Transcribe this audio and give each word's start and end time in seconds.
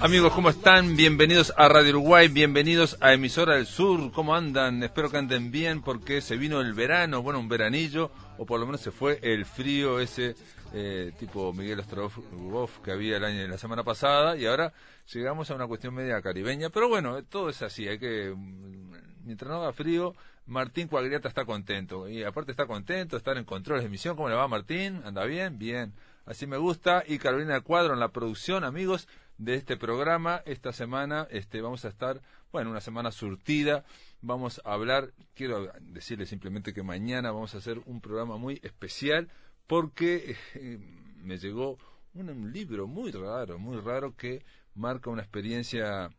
Amigos, 0.00 0.34
¿cómo 0.34 0.50
están? 0.50 0.96
Bienvenidos 0.96 1.54
a 1.56 1.66
Radio 1.66 1.92
Uruguay, 1.92 2.28
bienvenidos 2.28 2.98
a 3.00 3.14
Emisora 3.14 3.54
del 3.54 3.66
Sur. 3.66 4.12
¿Cómo 4.12 4.34
andan? 4.34 4.82
Espero 4.82 5.10
que 5.10 5.16
anden 5.16 5.50
bien 5.50 5.80
porque 5.80 6.20
se 6.20 6.36
vino 6.36 6.60
el 6.60 6.74
verano, 6.74 7.22
bueno, 7.22 7.38
un 7.38 7.48
veranillo, 7.48 8.10
o 8.36 8.44
por 8.44 8.60
lo 8.60 8.66
menos 8.66 8.82
se 8.82 8.90
fue 8.90 9.18
el 9.22 9.46
frío 9.46 9.98
ese 9.98 10.34
eh, 10.74 11.12
tipo 11.18 11.54
Miguel 11.54 11.80
Ostrovov 11.80 12.82
que 12.82 12.92
había 12.92 13.16
el 13.16 13.24
año 13.24 13.48
la 13.48 13.56
semana 13.56 13.82
pasada 13.82 14.36
y 14.36 14.44
ahora 14.44 14.74
llegamos 15.10 15.50
a 15.50 15.54
una 15.54 15.66
cuestión 15.66 15.94
media 15.94 16.20
caribeña. 16.20 16.68
Pero 16.68 16.88
bueno, 16.88 17.22
todo 17.24 17.48
es 17.48 17.62
así, 17.62 17.88
hay 17.88 17.98
que 17.98 18.34
mm, 18.36 18.92
mientras 19.24 19.50
no 19.50 19.62
haga 19.62 19.72
frío, 19.72 20.14
Martín 20.44 20.88
Cuagriata 20.88 21.28
está 21.28 21.46
contento 21.46 22.08
y 22.08 22.24
aparte 22.24 22.50
está 22.50 22.66
contento, 22.66 23.16
estar 23.16 23.38
en 23.38 23.44
controles 23.44 23.84
de 23.84 23.88
emisión. 23.88 24.16
¿Cómo 24.16 24.28
le 24.28 24.34
va 24.34 24.46
Martín? 24.48 25.00
¿Anda 25.04 25.24
bien? 25.24 25.58
Bien. 25.58 25.94
Así 26.24 26.46
me 26.46 26.56
gusta. 26.56 27.02
Y 27.06 27.18
Carolina 27.18 27.60
Cuadro 27.62 27.94
en 27.94 28.00
la 28.00 28.08
producción, 28.08 28.64
amigos 28.64 29.08
de 29.44 29.54
este 29.54 29.76
programa. 29.76 30.42
Esta 30.46 30.72
semana 30.72 31.26
este, 31.30 31.60
vamos 31.60 31.84
a 31.84 31.88
estar, 31.88 32.20
bueno, 32.52 32.70
una 32.70 32.80
semana 32.80 33.10
surtida. 33.10 33.84
Vamos 34.20 34.60
a 34.64 34.72
hablar, 34.72 35.12
quiero 35.34 35.72
decirles 35.80 36.28
simplemente 36.28 36.72
que 36.72 36.84
mañana 36.84 37.32
vamos 37.32 37.54
a 37.54 37.58
hacer 37.58 37.80
un 37.86 38.00
programa 38.00 38.36
muy 38.36 38.60
especial 38.62 39.28
porque 39.66 40.36
eh, 40.54 40.78
me 41.22 41.38
llegó 41.38 41.78
un, 42.14 42.52
libro 42.52 42.86
muy 42.86 43.10
raro, 43.10 43.58
muy 43.58 43.78
raro 43.80 44.14
que 44.16 44.44
marca 44.74 45.10
una 45.10 45.22
experiencia 45.22 46.10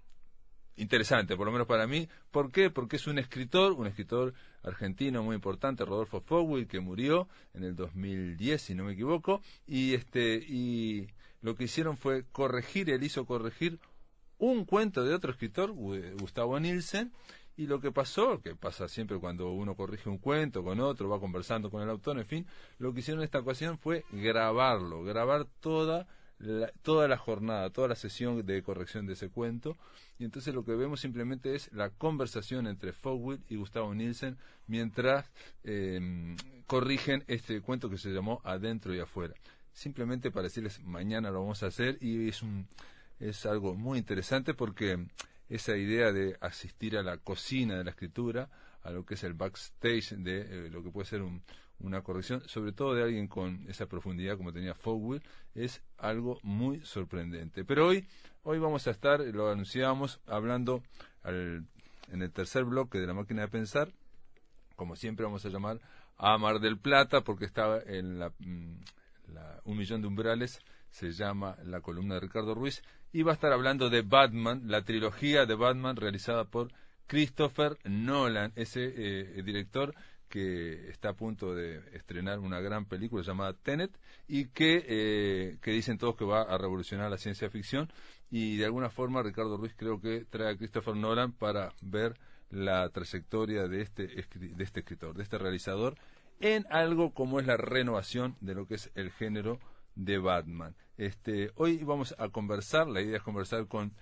interesante, 0.76 1.38
por 1.38 1.46
lo 1.46 1.54
menos 1.54 1.68
para 1.68 1.88
mí. 1.88 2.10
¿Por 2.30 2.52
qué? 2.52 2.70
Porque 2.72 2.98
es 2.98 3.08
un 3.08 3.20
escritor, 3.20 3.72
un 3.72 3.88
escritor 3.88 4.34
argentino 4.64 5.24
muy 5.24 5.36
importante, 5.36 5.86
Rodolfo 5.86 6.20
Fogwill, 6.20 6.68
que 6.68 6.82
murió 6.82 7.30
en 7.54 7.64
el 7.64 7.76
2010, 7.76 8.62
si 8.62 8.76
no 8.76 8.84
me 8.84 8.94
equivoco, 8.94 9.42
y 9.66 9.94
este 9.94 10.36
y 10.36 11.08
lo 11.44 11.56
que 11.56 11.66
hicieron 11.66 11.98
fue 11.98 12.24
corregir, 12.32 12.90
él 12.90 13.04
hizo 13.04 13.26
corregir 13.26 13.80
un 14.40 14.66
cuento 14.66 15.04
de 15.04 15.14
otro 15.14 15.32
escritor, 15.32 15.72
Gustavo 15.72 16.60
Nielsen, 16.60 17.12
y 17.56 17.68
lo 17.68 17.80
que 17.80 17.92
pasó, 17.92 18.42
que 18.42 18.56
pasa 18.56 18.88
siempre 18.88 19.20
cuando 19.20 19.52
uno 19.52 19.76
corrige 19.76 20.10
un 20.10 20.18
cuento 20.18 20.64
con 20.64 20.80
otro, 20.80 21.10
va 21.10 21.20
conversando 21.20 21.70
con 21.70 21.84
el 21.84 21.90
autor, 21.90 22.18
en 22.18 22.26
fin, 22.26 22.48
lo 22.80 22.94
que 22.94 23.02
hicieron 23.02 23.22
en 23.22 23.26
esta 23.26 23.40
ocasión 23.40 23.78
fue 23.78 24.06
grabarlo, 24.12 25.04
grabar 25.04 25.46
toda 25.60 26.08
la, 26.40 26.72
toda 26.82 27.10
la 27.10 27.18
jornada, 27.18 27.70
toda 27.70 27.90
la 27.90 27.96
sesión 27.96 28.44
de 28.46 28.64
corrección 28.64 29.06
de 29.06 29.14
ese 29.14 29.30
cuento. 29.30 29.78
Y 30.18 30.24
entonces 30.24 30.56
lo 30.56 30.64
que 30.64 30.76
vemos 30.76 31.02
simplemente 31.02 31.56
es 31.56 31.72
la 31.74 31.90
conversación 31.90 32.68
entre 32.68 32.94
Fogwill 32.94 33.44
y 33.50 33.58
Gustavo 33.58 33.94
Nielsen 33.94 34.38
mientras 34.68 35.30
em, 35.64 36.36
corrigen 36.68 37.24
este 37.28 37.62
cuento 37.62 37.90
que 37.90 37.98
se 37.98 38.10
llamó 38.12 38.42
Adentro 38.44 38.96
y 38.96 39.00
Afuera 39.00 39.36
simplemente 39.74 40.32
para 40.32 40.44
decirles 40.44 40.82
mañana 40.84 41.32
lo 41.32 41.42
vamos 41.42 41.64
a 41.64 41.68
hacer 41.68 41.98
y 42.00 42.30
es 42.30 42.42
un 42.42 42.68
es 43.20 43.46
algo 43.46 43.76
muy 43.76 44.00
interesante 44.00 44.54
porque 44.54 45.08
esa 45.50 45.78
idea 45.78 46.12
de 46.12 46.38
asistir 46.42 46.98
a 46.98 47.04
la 47.04 47.18
cocina 47.18 47.78
de 47.78 47.84
la 47.84 47.92
escritura, 47.92 48.50
a 48.82 48.92
lo 48.92 49.06
que 49.06 49.14
es 49.14 49.24
el 49.24 49.34
backstage 49.34 50.16
de 50.18 50.42
eh, 50.42 50.70
lo 50.70 50.84
que 50.84 50.90
puede 50.90 51.06
ser 51.06 51.22
una 51.80 52.02
corrección, 52.02 52.42
sobre 52.48 52.72
todo 52.72 52.96
de 52.96 53.04
alguien 53.04 53.28
con 53.28 53.66
esa 53.70 53.86
profundidad 53.86 54.38
como 54.38 54.54
tenía 54.54 54.74
Fogwill, 54.74 55.22
es 55.54 55.82
algo 55.98 56.40
muy 56.44 56.82
sorprendente. 56.82 57.66
Pero 57.66 57.88
hoy, 57.88 58.08
hoy 58.44 58.60
vamos 58.60 58.88
a 58.88 58.92
estar, 58.92 59.20
lo 59.20 59.50
anunciábamos, 59.50 60.22
hablando 60.26 60.82
al, 61.24 61.66
en 62.12 62.22
el 62.22 62.32
tercer 62.32 62.66
bloque 62.66 63.00
de 63.00 63.08
la 63.08 63.14
máquina 63.14 63.44
de 63.44 63.48
pensar, 63.48 63.92
como 64.76 64.96
siempre 64.96 65.26
vamos 65.26 65.46
a 65.46 65.50
llamar 65.50 65.80
a 66.18 66.38
Mar 66.38 66.60
del 66.60 66.78
Plata, 66.78 67.22
porque 67.22 67.46
estaba 67.46 67.80
en 67.86 68.20
la, 68.20 68.34
mm, 69.28 69.70
un 69.70 69.78
millón 69.78 70.02
de 70.02 70.08
umbrales, 70.08 70.60
se 70.90 71.12
llama 71.12 71.58
la 71.64 71.82
columna 71.82 72.16
de 72.16 72.22
Ricardo 72.22 72.54
Ruiz, 72.54 72.82
y 73.12 73.24
va 73.24 73.32
a 73.32 73.36
estar 73.36 73.52
hablando 73.52 73.90
de 73.90 74.02
Batman, 74.02 74.64
la 74.66 74.84
trilogía 74.84 75.46
de 75.46 75.56
Batman 75.56 75.96
realizada 75.96 76.46
por 76.46 76.72
Christopher 77.08 77.78
Nolan, 77.84 78.54
ese 78.56 78.94
eh, 78.96 79.44
director 79.44 79.94
que 80.34 80.90
está 80.90 81.10
a 81.10 81.14
punto 81.14 81.54
de 81.54 81.78
estrenar 81.96 82.40
una 82.40 82.60
gran 82.60 82.86
película 82.86 83.22
llamada 83.22 83.54
Tenet 83.54 83.92
y 84.28 84.46
que, 84.46 84.84
eh, 84.88 85.58
que 85.62 85.70
dicen 85.70 86.00
todos 86.00 86.16
que 86.16 86.26
va 86.26 86.42
a 86.42 86.58
revolucionar 86.58 87.12
la 87.12 87.20
ciencia 87.20 87.52
ficción 87.52 87.92
y 88.32 88.58
de 88.58 88.66
alguna 88.66 88.90
forma 88.90 89.22
Ricardo 89.22 89.58
Ruiz 89.58 89.76
creo 89.78 90.02
que 90.02 90.26
trae 90.26 90.54
a 90.54 90.58
Christopher 90.58 90.96
Nolan 90.96 91.34
para 91.34 91.72
ver 91.82 92.16
la 92.50 92.90
trayectoria 92.90 93.68
de 93.68 93.82
este, 93.82 94.08
de 94.08 94.64
este 94.64 94.80
escritor, 94.80 95.16
de 95.16 95.22
este 95.22 95.38
realizador 95.38 96.00
en 96.40 96.66
algo 96.70 97.14
como 97.14 97.40
es 97.40 97.48
la 97.48 97.58
renovación 97.58 98.36
de 98.42 98.56
lo 98.56 98.68
que 98.68 98.76
es 98.76 98.92
el 98.96 99.12
género 99.12 99.60
de 99.96 100.18
Batman. 100.18 100.76
Este, 100.98 101.52
hoy 101.56 101.84
vamos 101.84 102.16
a 102.18 102.30
conversar, 102.30 102.88
la 102.88 103.02
idea 103.02 103.18
es 103.18 103.24
conversar 103.24 103.68
con 103.68 103.94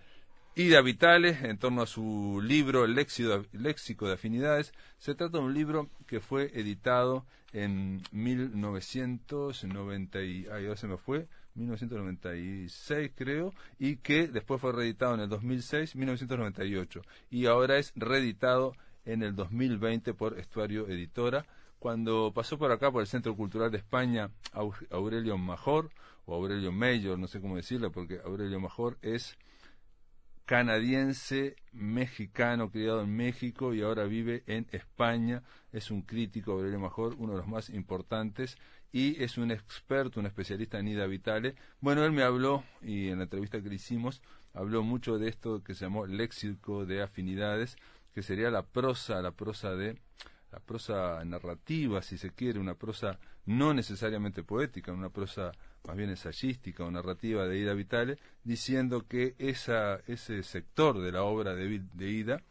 Ida 0.55 0.81
Vitales 0.81 1.43
en 1.43 1.57
torno 1.57 1.81
a 1.81 1.87
su 1.87 2.41
libro 2.43 2.85
Léxico 2.85 4.07
de 4.07 4.13
Afinidades. 4.13 4.73
Se 4.97 5.15
trata 5.15 5.37
de 5.37 5.43
un 5.43 5.53
libro 5.53 5.89
que 6.07 6.19
fue 6.19 6.51
editado 6.53 7.25
en 7.53 8.01
1990 8.11 10.21
y, 10.23 10.47
ay, 10.51 10.67
se 10.75 10.87
me 10.87 10.97
fue, 10.97 11.29
1996 11.55 13.11
creo, 13.15 13.53
y 13.79 13.95
que 13.97 14.27
después 14.27 14.59
fue 14.59 14.73
reeditado 14.73 15.13
en 15.15 15.21
el 15.21 15.29
2006, 15.29 15.95
1998, 15.95 17.01
y 17.29 17.45
ahora 17.45 17.77
es 17.77 17.93
reeditado 17.95 18.75
en 19.05 19.23
el 19.23 19.35
2020 19.35 20.13
por 20.13 20.39
Estuario 20.39 20.87
Editora 20.87 21.45
cuando 21.81 22.31
pasó 22.31 22.59
por 22.59 22.71
acá, 22.71 22.91
por 22.91 23.01
el 23.01 23.07
Centro 23.07 23.35
Cultural 23.35 23.71
de 23.71 23.79
España, 23.79 24.29
Aurelio 24.91 25.39
Major, 25.39 25.89
o 26.25 26.35
Aurelio 26.35 26.71
Mayor, 26.71 27.17
no 27.17 27.25
sé 27.25 27.41
cómo 27.41 27.55
decirlo, 27.55 27.91
porque 27.91 28.21
Aurelio 28.23 28.59
Major 28.59 28.99
es 29.01 29.35
canadiense, 30.45 31.55
mexicano, 31.71 32.69
criado 32.69 33.01
en 33.01 33.15
México 33.15 33.73
y 33.73 33.81
ahora 33.81 34.03
vive 34.03 34.43
en 34.45 34.67
España. 34.71 35.41
Es 35.71 35.89
un 35.89 36.03
crítico, 36.03 36.51
Aurelio 36.51 36.79
Major, 36.79 37.15
uno 37.17 37.31
de 37.31 37.39
los 37.39 37.47
más 37.47 37.71
importantes, 37.71 38.59
y 38.91 39.19
es 39.23 39.39
un 39.39 39.49
experto, 39.49 40.19
un 40.19 40.27
especialista 40.27 40.77
en 40.77 40.87
Ida 40.87 41.07
Vitale. 41.07 41.55
Bueno, 41.79 42.05
él 42.05 42.11
me 42.11 42.21
habló, 42.21 42.63
y 42.83 43.07
en 43.07 43.17
la 43.17 43.23
entrevista 43.23 43.59
que 43.59 43.69
le 43.69 43.75
hicimos, 43.75 44.21
habló 44.53 44.83
mucho 44.83 45.17
de 45.17 45.29
esto 45.29 45.63
que 45.63 45.73
se 45.73 45.85
llamó 45.85 46.05
léxico 46.05 46.85
de 46.85 47.01
afinidades, 47.01 47.75
que 48.13 48.21
sería 48.21 48.51
la 48.51 48.67
prosa, 48.67 49.19
la 49.23 49.31
prosa 49.31 49.75
de 49.75 49.97
la 50.51 50.59
prosa 50.59 51.23
narrativa, 51.23 52.01
si 52.01 52.17
se 52.17 52.31
quiere, 52.31 52.59
una 52.59 52.75
prosa 52.75 53.17
no 53.45 53.73
necesariamente 53.73 54.43
poética, 54.43 54.91
una 54.91 55.09
prosa 55.09 55.51
más 55.85 55.95
bien 55.95 56.09
ensayística 56.09 56.83
o 56.83 56.91
narrativa 56.91 57.47
de 57.47 57.59
Ida 57.59 57.73
Vitale, 57.73 58.17
diciendo 58.43 59.07
que 59.07 59.35
esa, 59.39 60.01
ese 60.07 60.43
sector 60.43 61.01
de 61.01 61.11
la 61.11 61.23
obra 61.23 61.55
de, 61.55 61.81
de 61.93 62.09
Ida 62.09 62.41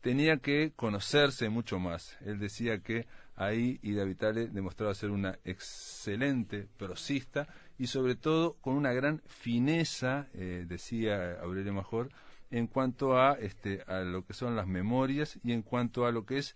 tenía 0.00 0.36
que 0.36 0.72
conocerse 0.76 1.48
mucho 1.48 1.78
más. 1.78 2.18
Él 2.20 2.38
decía 2.38 2.80
que 2.80 3.06
ahí 3.36 3.78
Ida 3.82 4.04
Vitale 4.04 4.48
demostraba 4.48 4.94
ser 4.94 5.10
una 5.10 5.38
excelente 5.44 6.68
prosista 6.76 7.48
y 7.78 7.86
sobre 7.86 8.14
todo 8.14 8.54
con 8.60 8.74
una 8.74 8.92
gran 8.92 9.22
fineza, 9.26 10.28
eh, 10.34 10.64
decía 10.68 11.40
Aurelio 11.40 11.72
Major, 11.72 12.10
en 12.50 12.66
cuanto 12.66 13.18
a, 13.18 13.32
este, 13.32 13.82
a 13.86 14.00
lo 14.00 14.24
que 14.24 14.34
son 14.34 14.54
las 14.54 14.66
memorias 14.66 15.38
y 15.42 15.52
en 15.52 15.62
cuanto 15.62 16.06
a 16.06 16.12
lo 16.12 16.24
que 16.26 16.38
es 16.38 16.54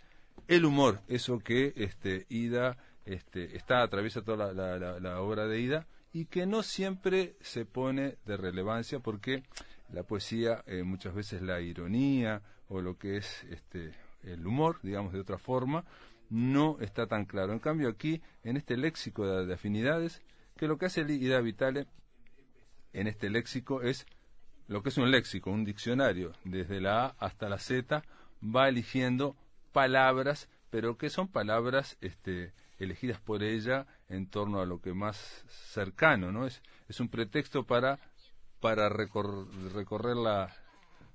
el 0.48 0.64
humor, 0.64 1.00
eso 1.08 1.38
que 1.38 1.74
este, 1.76 2.26
Ida 2.30 2.76
este, 3.04 3.56
está, 3.56 3.82
atraviesa 3.82 4.22
toda 4.22 4.52
la, 4.52 5.20
obra 5.20 5.46
de 5.46 5.60
Ida 5.60 5.86
y 6.12 6.24
que 6.24 6.46
no 6.46 6.62
siempre 6.62 7.36
se 7.40 7.66
pone 7.66 8.16
de 8.24 8.36
relevancia 8.36 8.98
porque 8.98 9.44
la 9.92 10.02
poesía 10.02 10.64
eh, 10.66 10.82
muchas 10.82 11.14
veces 11.14 11.42
la 11.42 11.60
ironía 11.60 12.42
o 12.68 12.80
lo 12.80 12.98
que 12.98 13.18
es 13.18 13.44
este, 13.44 13.92
el 14.22 14.46
humor, 14.46 14.78
digamos 14.82 15.12
de 15.12 15.20
otra 15.20 15.38
forma, 15.38 15.84
no 16.30 16.78
está 16.80 17.06
tan 17.06 17.26
claro. 17.26 17.52
En 17.52 17.58
cambio 17.58 17.88
aquí, 17.88 18.22
en 18.42 18.56
este 18.56 18.76
léxico 18.76 19.26
de, 19.26 19.52
afinidades, 19.52 20.22
que 20.56 20.66
lo 20.66 20.78
que 20.78 20.86
hace 20.86 21.02
Ida 21.02 21.40
Vitale 21.40 21.86
en 22.92 23.06
este 23.06 23.28
léxico 23.30 23.82
es 23.82 24.06
lo 24.66 24.82
que 24.82 24.88
es 24.88 24.98
un 24.98 25.10
léxico, 25.10 25.50
un 25.50 25.64
diccionario, 25.64 26.32
desde 26.44 26.80
la 26.80 27.06
A 27.06 27.16
hasta 27.18 27.48
la 27.48 27.58
Z, 27.58 28.02
va 28.42 28.68
eligiendo 28.68 29.36
palabras, 29.72 30.48
pero 30.70 30.96
que 30.96 31.10
son 31.10 31.28
palabras 31.28 31.96
este, 32.00 32.52
elegidas 32.78 33.20
por 33.20 33.42
ella 33.42 33.86
en 34.08 34.28
torno 34.28 34.60
a 34.60 34.66
lo 34.66 34.80
que 34.80 34.94
más 34.94 35.44
cercano, 35.48 36.32
¿no? 36.32 36.46
Es, 36.46 36.62
es 36.88 37.00
un 37.00 37.08
pretexto 37.08 37.64
para, 37.64 37.98
para 38.60 38.88
recorrer, 38.88 40.16
la, 40.16 40.54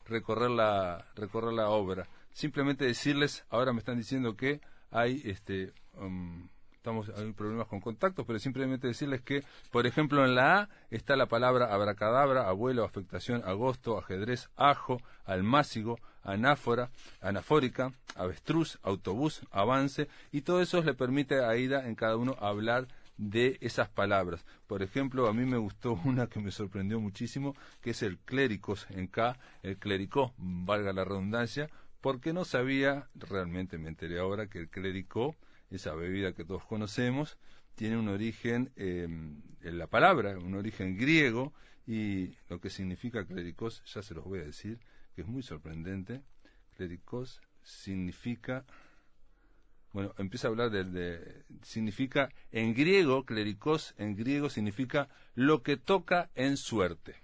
recorrer, 0.06 0.52
la, 0.52 1.06
recorrer 1.16 1.54
la 1.54 1.70
obra. 1.70 2.08
Simplemente 2.32 2.86
decirles, 2.86 3.46
ahora 3.50 3.74
me 3.74 3.80
están 3.80 3.98
diciendo 3.98 4.36
que 4.36 4.62
hay 4.92 5.22
este, 5.26 5.74
um, 5.94 6.48
estamos 6.84 7.10
hay 7.16 7.32
problemas 7.32 7.68
con 7.68 7.80
contactos, 7.80 8.26
pero 8.26 8.40
simplemente 8.40 8.88
decirles 8.88 9.22
que, 9.22 9.44
por 9.72 9.88
ejemplo, 9.88 10.26
en 10.26 10.36
la 10.36 10.60
A 10.60 10.70
está 10.90 11.16
la 11.16 11.28
palabra 11.28 11.74
abracadabra, 11.74 12.50
abuelo, 12.50 12.84
afectación, 12.84 13.42
agosto, 13.46 13.98
ajedrez, 13.98 14.50
ajo, 14.58 14.98
almácigo, 15.24 15.98
anáfora, 16.24 16.90
anafórica, 17.22 17.94
avestruz, 18.16 18.80
autobús, 18.82 19.42
avance, 19.52 20.08
y 20.32 20.42
todo 20.42 20.62
eso 20.62 20.82
le 20.82 20.94
permite 20.94 21.44
a 21.44 21.56
Ida 21.56 21.88
en 21.88 21.96
cada 21.96 22.18
uno 22.18 22.36
hablar 22.40 22.88
de 23.18 23.58
esas 23.62 23.90
palabras. 23.90 24.46
Por 24.68 24.82
ejemplo, 24.82 25.28
a 25.28 25.34
mí 25.34 25.46
me 25.46 25.58
gustó 25.58 25.94
una 26.06 26.28
que 26.28 26.40
me 26.40 26.52
sorprendió 26.52 27.00
muchísimo, 27.00 27.56
que 27.82 27.92
es 27.92 28.02
el 28.04 28.18
cléricos 28.18 28.88
en 28.90 29.08
K, 29.08 29.38
el 29.62 29.78
clericó, 29.78 30.34
valga 30.38 30.94
la 30.94 31.04
redundancia, 31.04 31.70
porque 32.02 32.34
no 32.34 32.44
sabía, 32.44 33.08
realmente 33.16 33.78
me 33.78 33.90
enteré 33.90 34.20
ahora, 34.20 34.48
que 34.48 34.60
el 34.60 34.70
clericó, 34.70 35.36
esa 35.70 35.94
bebida 35.94 36.34
que 36.34 36.44
todos 36.44 36.66
conocemos, 36.66 37.38
tiene 37.76 37.98
un 37.98 38.10
origen 38.10 38.72
em, 38.76 39.42
en 39.62 39.78
la 39.78 39.88
palabra, 39.88 40.38
un 40.38 40.54
origen 40.56 40.98
griego, 40.98 41.54
y 41.88 42.36
lo 42.50 42.60
que 42.60 42.70
significa 42.70 43.26
clericos, 43.26 43.84
ya 43.86 44.02
se 44.02 44.14
los 44.14 44.26
voy 44.26 44.40
a 44.40 44.44
decir, 44.44 44.80
que 45.16 45.22
es 45.22 45.28
muy 45.28 45.44
sorprendente. 45.44 46.22
Clericos 46.76 47.42
significa 47.62 48.66
bueno, 49.94 50.12
empieza 50.18 50.48
a 50.48 50.50
hablar 50.50 50.72
de, 50.72 51.44
significa, 51.62 52.30
en 52.52 52.74
griego, 52.74 53.26
clericos, 53.26 53.94
en 54.00 54.16
griego 54.16 54.50
significa 54.50 55.08
lo 55.36 55.62
que 55.62 55.78
toca 55.78 56.32
en 56.34 56.58
suerte. 56.58 57.16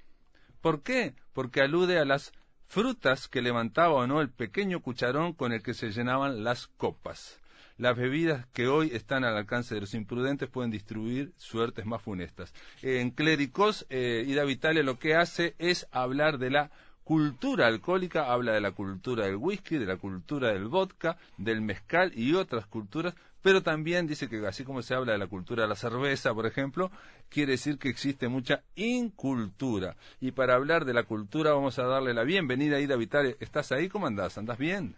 ¿Por 0.61 0.83
qué? 0.83 1.15
Porque 1.33 1.61
alude 1.61 1.97
a 1.97 2.05
las 2.05 2.31
frutas 2.67 3.27
que 3.27 3.41
levantaba 3.41 3.95
o 3.95 4.05
no 4.05 4.21
el 4.21 4.29
pequeño 4.29 4.81
cucharón 4.81 5.33
con 5.33 5.51
el 5.51 5.63
que 5.63 5.73
se 5.73 5.89
llenaban 5.89 6.43
las 6.43 6.67
copas. 6.67 7.39
Las 7.77 7.97
bebidas 7.97 8.45
que 8.47 8.67
hoy 8.67 8.91
están 8.93 9.23
al 9.23 9.35
alcance 9.35 9.73
de 9.73 9.81
los 9.81 9.95
imprudentes 9.95 10.49
pueden 10.49 10.69
distribuir 10.69 11.33
suertes 11.37 11.87
más 11.87 12.03
funestas. 12.03 12.53
En 12.83 13.09
cléricos, 13.09 13.87
eh, 13.89 14.25
Ida 14.27 14.43
Vitale 14.43 14.83
lo 14.83 14.99
que 14.99 15.15
hace 15.15 15.55
es 15.57 15.87
hablar 15.91 16.37
de 16.37 16.51
la 16.51 16.71
cultura 17.09 17.65
alcohólica, 17.65 18.31
habla 18.31 18.51
de 18.53 18.61
la 18.61 18.71
cultura 18.71 19.25
del 19.25 19.37
whisky, 19.37 19.79
de 19.79 19.87
la 19.87 19.97
cultura 19.97 20.49
del 20.53 20.65
vodka, 20.65 21.17
del 21.39 21.59
mezcal 21.59 22.11
y 22.13 22.35
otras 22.35 22.67
culturas, 22.67 23.15
pero 23.41 23.63
también 23.63 24.05
dice 24.05 24.29
que 24.29 24.45
así 24.45 24.63
como 24.63 24.83
se 24.83 24.93
habla 24.93 25.13
de 25.13 25.17
la 25.17 25.25
cultura 25.25 25.63
de 25.63 25.69
la 25.69 25.73
cerveza, 25.73 26.35
por 26.35 26.45
ejemplo, 26.45 26.91
quiere 27.27 27.53
decir 27.53 27.79
que 27.79 27.89
existe 27.89 28.27
mucha 28.27 28.59
incultura. 28.75 29.95
Y 30.21 30.33
para 30.33 30.53
hablar 30.53 30.85
de 30.85 30.93
la 30.93 31.01
cultura 31.01 31.51
vamos 31.51 31.79
a 31.79 31.87
darle 31.87 32.13
la 32.13 32.23
bienvenida 32.23 32.77
a 32.77 32.79
Ida 32.79 32.95
Vitale. 32.95 33.37
¿Estás 33.39 33.71
ahí? 33.71 33.89
¿Cómo 33.89 34.05
andás? 34.05 34.37
¿Andás 34.37 34.59
bien? 34.59 34.93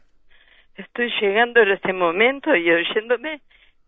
Estoy 0.75 1.09
llegando 1.21 1.61
en 1.61 1.71
este 1.71 1.93
momento 1.93 2.53
y 2.53 2.69
oyéndome, 2.71 3.39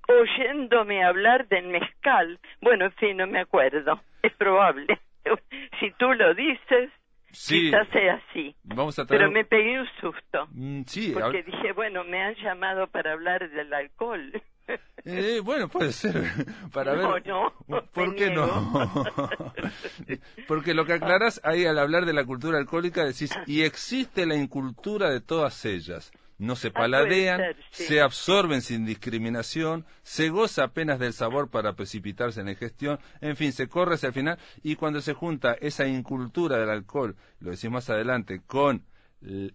oyéndome 0.07 1.03
hablar 1.03 1.49
del 1.49 1.67
mezcal. 1.67 2.39
Bueno, 2.61 2.85
en 2.85 2.93
fin, 2.93 3.17
no 3.17 3.27
me 3.27 3.41
acuerdo. 3.41 3.99
Es 4.21 4.31
probable. 4.35 4.97
si 5.81 5.91
tú 5.97 6.13
lo 6.13 6.33
dices, 6.33 6.89
Sí. 7.33 7.65
Quizás 7.65 7.87
sea 7.89 8.21
así. 8.29 8.55
Vamos 8.63 8.97
a 8.99 9.05
Pero 9.05 9.29
me 9.31 9.43
pegué 9.43 9.79
un 9.79 9.87
susto. 9.99 10.47
Mm, 10.51 10.83
sí, 10.85 11.11
porque 11.13 11.43
dije, 11.43 11.73
bueno, 11.73 12.03
me 12.03 12.21
han 12.21 12.35
llamado 12.35 12.87
para 12.87 13.13
hablar 13.13 13.49
del 13.49 13.73
alcohol. 13.73 14.31
Eh, 15.05 15.41
bueno, 15.43 15.67
puede 15.67 15.91
ser. 15.91 16.15
Para 16.73 16.93
ver. 16.93 17.27
No, 17.27 17.51
¿Por 17.91 18.15
qué 18.15 18.29
no? 18.29 18.97
porque 20.47 20.73
lo 20.73 20.85
que 20.85 20.93
aclaras 20.93 21.41
ahí 21.43 21.65
al 21.65 21.77
hablar 21.77 22.05
de 22.05 22.13
la 22.13 22.23
cultura 22.23 22.57
alcohólica 22.57 23.03
decís, 23.03 23.37
y 23.45 23.63
existe 23.63 24.25
la 24.25 24.35
incultura 24.35 25.09
de 25.09 25.19
todas 25.19 25.65
ellas 25.65 26.13
no 26.43 26.55
se 26.55 26.69
ah, 26.69 26.73
paladean, 26.73 27.41
se 27.71 28.01
absorben 28.01 28.61
sin 28.61 28.85
discriminación, 28.85 29.85
se 30.03 30.29
goza 30.29 30.65
apenas 30.65 30.99
del 30.99 31.13
sabor 31.13 31.49
para 31.49 31.73
precipitarse 31.73 32.41
en 32.41 32.47
la 32.47 32.51
ingestión, 32.51 32.99
en 33.21 33.35
fin, 33.35 33.51
se 33.51 33.67
corre 33.67 33.95
hacia 33.95 34.07
el 34.07 34.13
final 34.13 34.39
y 34.61 34.75
cuando 34.75 35.01
se 35.01 35.13
junta 35.13 35.53
esa 35.59 35.87
incultura 35.87 36.57
del 36.57 36.69
alcohol, 36.69 37.15
lo 37.39 37.51
decimos 37.51 37.73
más 37.73 37.89
adelante, 37.89 38.41
con 38.45 38.85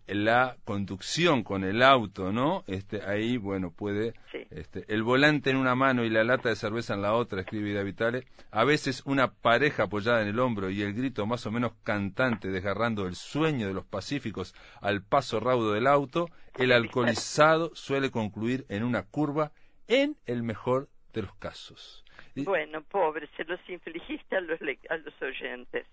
la 0.07 0.57
conducción 0.65 1.43
con 1.43 1.63
el 1.63 1.83
auto, 1.83 2.33
¿no? 2.33 2.65
Este, 2.67 3.03
ahí, 3.03 3.37
bueno, 3.37 3.71
puede 3.71 4.15
este, 4.51 4.85
el 4.89 5.03
volante 5.03 5.51
en 5.51 5.57
una 5.57 5.75
mano 5.75 6.05
y 6.05 6.11
la 6.11 6.25
lata 6.25 6.49
de 6.49 6.57
cerveza 6.57 6.95
en 6.95 7.03
la 7.03 7.13
otra, 7.15 7.41
escribe 7.41 7.71
Ida 7.71 7.83
Vitale, 7.83 8.25
a 8.51 8.65
veces 8.65 9.03
una 9.05 9.33
pareja 9.33 9.85
apoyada 9.85 10.23
en 10.23 10.29
el 10.29 10.39
hombro 10.39 10.71
y 10.71 10.83
el 10.83 10.95
grito 10.95 11.27
más 11.27 11.45
o 11.47 11.51
menos 11.51 11.73
cantante 11.85 12.49
desgarrando 12.49 13.07
el 13.07 13.15
sueño 13.15 13.69
de 13.69 13.75
los 13.75 13.85
pacíficos 13.85 14.55
al 14.81 15.03
paso 15.03 15.39
raudo 15.39 15.73
del 15.73 15.87
auto, 15.87 16.31
el 16.57 16.73
alcoholizado 16.73 17.71
suele 17.75 18.11
concluir 18.11 18.65
en 18.69 18.85
una 18.85 19.03
curva 19.03 19.53
en 19.87 20.17
el 20.27 20.43
mejor 20.43 20.89
de 21.13 21.23
los 21.23 21.35
casos. 21.37 22.05
Bueno, 22.37 22.83
pobre, 22.83 23.29
se 23.37 23.45
los 23.45 23.61
infligiste 23.69 24.37
a 24.37 24.41
los, 24.41 24.61
a 24.61 24.97
los 24.97 25.23
oyentes. 25.23 25.87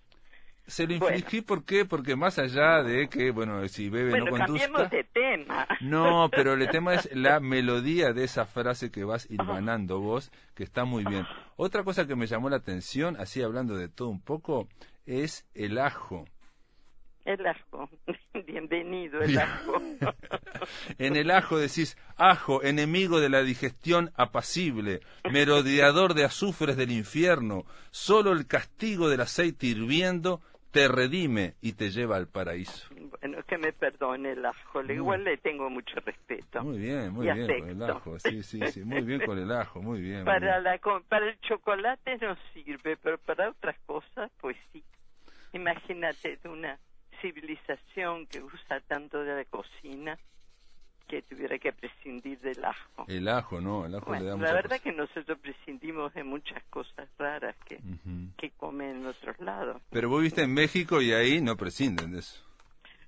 Se 0.66 0.86
lo 0.86 0.94
infligí, 0.94 1.42
¿por 1.42 1.64
qué? 1.64 1.84
Porque 1.84 2.16
más 2.16 2.38
allá 2.38 2.82
de 2.82 3.08
que, 3.08 3.30
bueno, 3.30 3.66
si 3.68 3.88
bebe 3.88 4.18
no 4.18 4.26
conduzca... 4.26 4.86
de 4.86 5.04
tema. 5.04 5.66
No, 5.80 6.28
pero 6.30 6.54
el 6.54 6.68
tema 6.70 6.94
es 6.94 7.08
la 7.14 7.38
melodía 7.38 8.12
de 8.12 8.24
esa 8.24 8.46
frase 8.46 8.90
que 8.90 9.04
vas 9.04 9.30
hilvanando 9.30 10.00
vos, 10.00 10.32
que 10.54 10.64
está 10.64 10.84
muy 10.84 11.04
bien. 11.04 11.24
Otra 11.56 11.84
cosa 11.84 12.06
que 12.06 12.16
me 12.16 12.26
llamó 12.26 12.50
la 12.50 12.56
atención, 12.56 13.16
así 13.16 13.42
hablando 13.42 13.76
de 13.76 13.88
todo 13.88 14.08
un 14.08 14.20
poco, 14.20 14.68
es 15.06 15.46
el 15.54 15.78
ajo. 15.78 16.26
El 17.24 17.46
ajo. 17.46 17.88
Bienvenido, 18.46 19.20
el 19.20 19.38
ajo. 19.38 19.80
en 20.98 21.16
el 21.16 21.30
ajo 21.30 21.58
decís, 21.58 21.96
ajo, 22.16 22.62
enemigo 22.64 23.20
de 23.20 23.28
la 23.28 23.42
digestión 23.42 24.12
apacible, 24.16 25.00
merodeador 25.30 26.14
de 26.14 26.24
azufres 26.24 26.76
del 26.76 26.90
infierno, 26.90 27.64
solo 27.90 28.32
el 28.32 28.46
castigo 28.46 29.08
del 29.08 29.20
aceite 29.20 29.66
hirviendo 29.66 30.40
te 30.70 30.88
redime 30.88 31.54
y 31.60 31.72
te 31.72 31.90
lleva 31.90 32.16
al 32.16 32.28
paraíso. 32.28 32.88
Bueno, 33.20 33.42
que 33.44 33.58
me 33.58 33.72
perdone 33.72 34.32
el 34.32 34.44
ajo, 34.44 34.82
igual 34.82 35.24
le 35.24 35.36
tengo 35.38 35.70
mucho 35.70 35.98
respeto. 36.00 36.62
Muy 36.62 36.78
bien, 36.78 37.12
muy 37.12 37.30
bien 37.30 37.60
con 37.60 37.70
el 37.70 37.82
ajo, 37.82 38.18
sí, 38.18 38.42
sí, 38.42 38.60
sí, 38.68 38.84
muy 38.84 39.02
bien 39.02 39.24
con 39.24 39.38
el 39.38 39.50
ajo, 39.52 39.80
muy 39.80 40.00
bien. 40.00 40.24
Para, 40.24 40.60
La, 40.60 40.78
para 41.08 41.28
el 41.28 41.38
chocolate 41.40 42.18
no 42.18 42.36
sirve, 42.52 42.96
pero 42.96 43.18
para 43.18 43.50
otras 43.50 43.76
cosas, 43.86 44.30
pues 44.40 44.56
sí. 44.72 44.82
Imagínate 45.52 46.38
una 46.44 46.78
civilización 47.20 48.26
que 48.26 48.42
usa 48.42 48.80
tanto 48.80 49.22
de 49.22 49.34
la 49.34 49.44
cocina 49.46 50.18
que 51.06 51.22
tuviera 51.22 51.58
que 51.58 51.72
prescindir 51.72 52.38
del 52.40 52.64
ajo. 52.64 53.04
El 53.08 53.28
ajo, 53.28 53.60
¿no? 53.60 53.86
El 53.86 53.94
ajo 53.94 54.14
le 54.14 54.24
da 54.24 54.36
La 54.36 54.52
verdad 54.52 54.80
que 54.80 54.92
nosotros 54.92 55.38
prescindimos 55.38 56.12
de 56.14 56.24
muchas 56.24 56.62
cosas 56.64 57.08
raras 57.18 57.56
que, 57.64 57.80
que 58.36 58.50
comen 58.50 58.96
en 58.96 59.06
otros 59.06 59.38
lados. 59.40 59.80
Pero 59.90 60.08
vos 60.08 60.22
viste 60.22 60.42
en 60.42 60.52
México 60.52 61.00
y 61.00 61.12
ahí 61.12 61.40
no 61.40 61.56
prescinden 61.56 62.12
de 62.12 62.20
eso. 62.20 62.42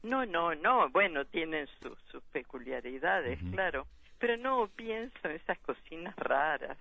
No, 0.03 0.25
no, 0.25 0.55
no. 0.55 0.89
Bueno, 0.91 1.25
tienen 1.25 1.67
sus 1.81 2.23
peculiaridades, 2.33 3.39
claro. 3.53 3.87
Pero 4.19 4.37
no 4.37 4.69
pienso 4.75 5.17
en 5.25 5.33
esas 5.33 5.59
cocinas 5.59 6.15
raras 6.17 6.77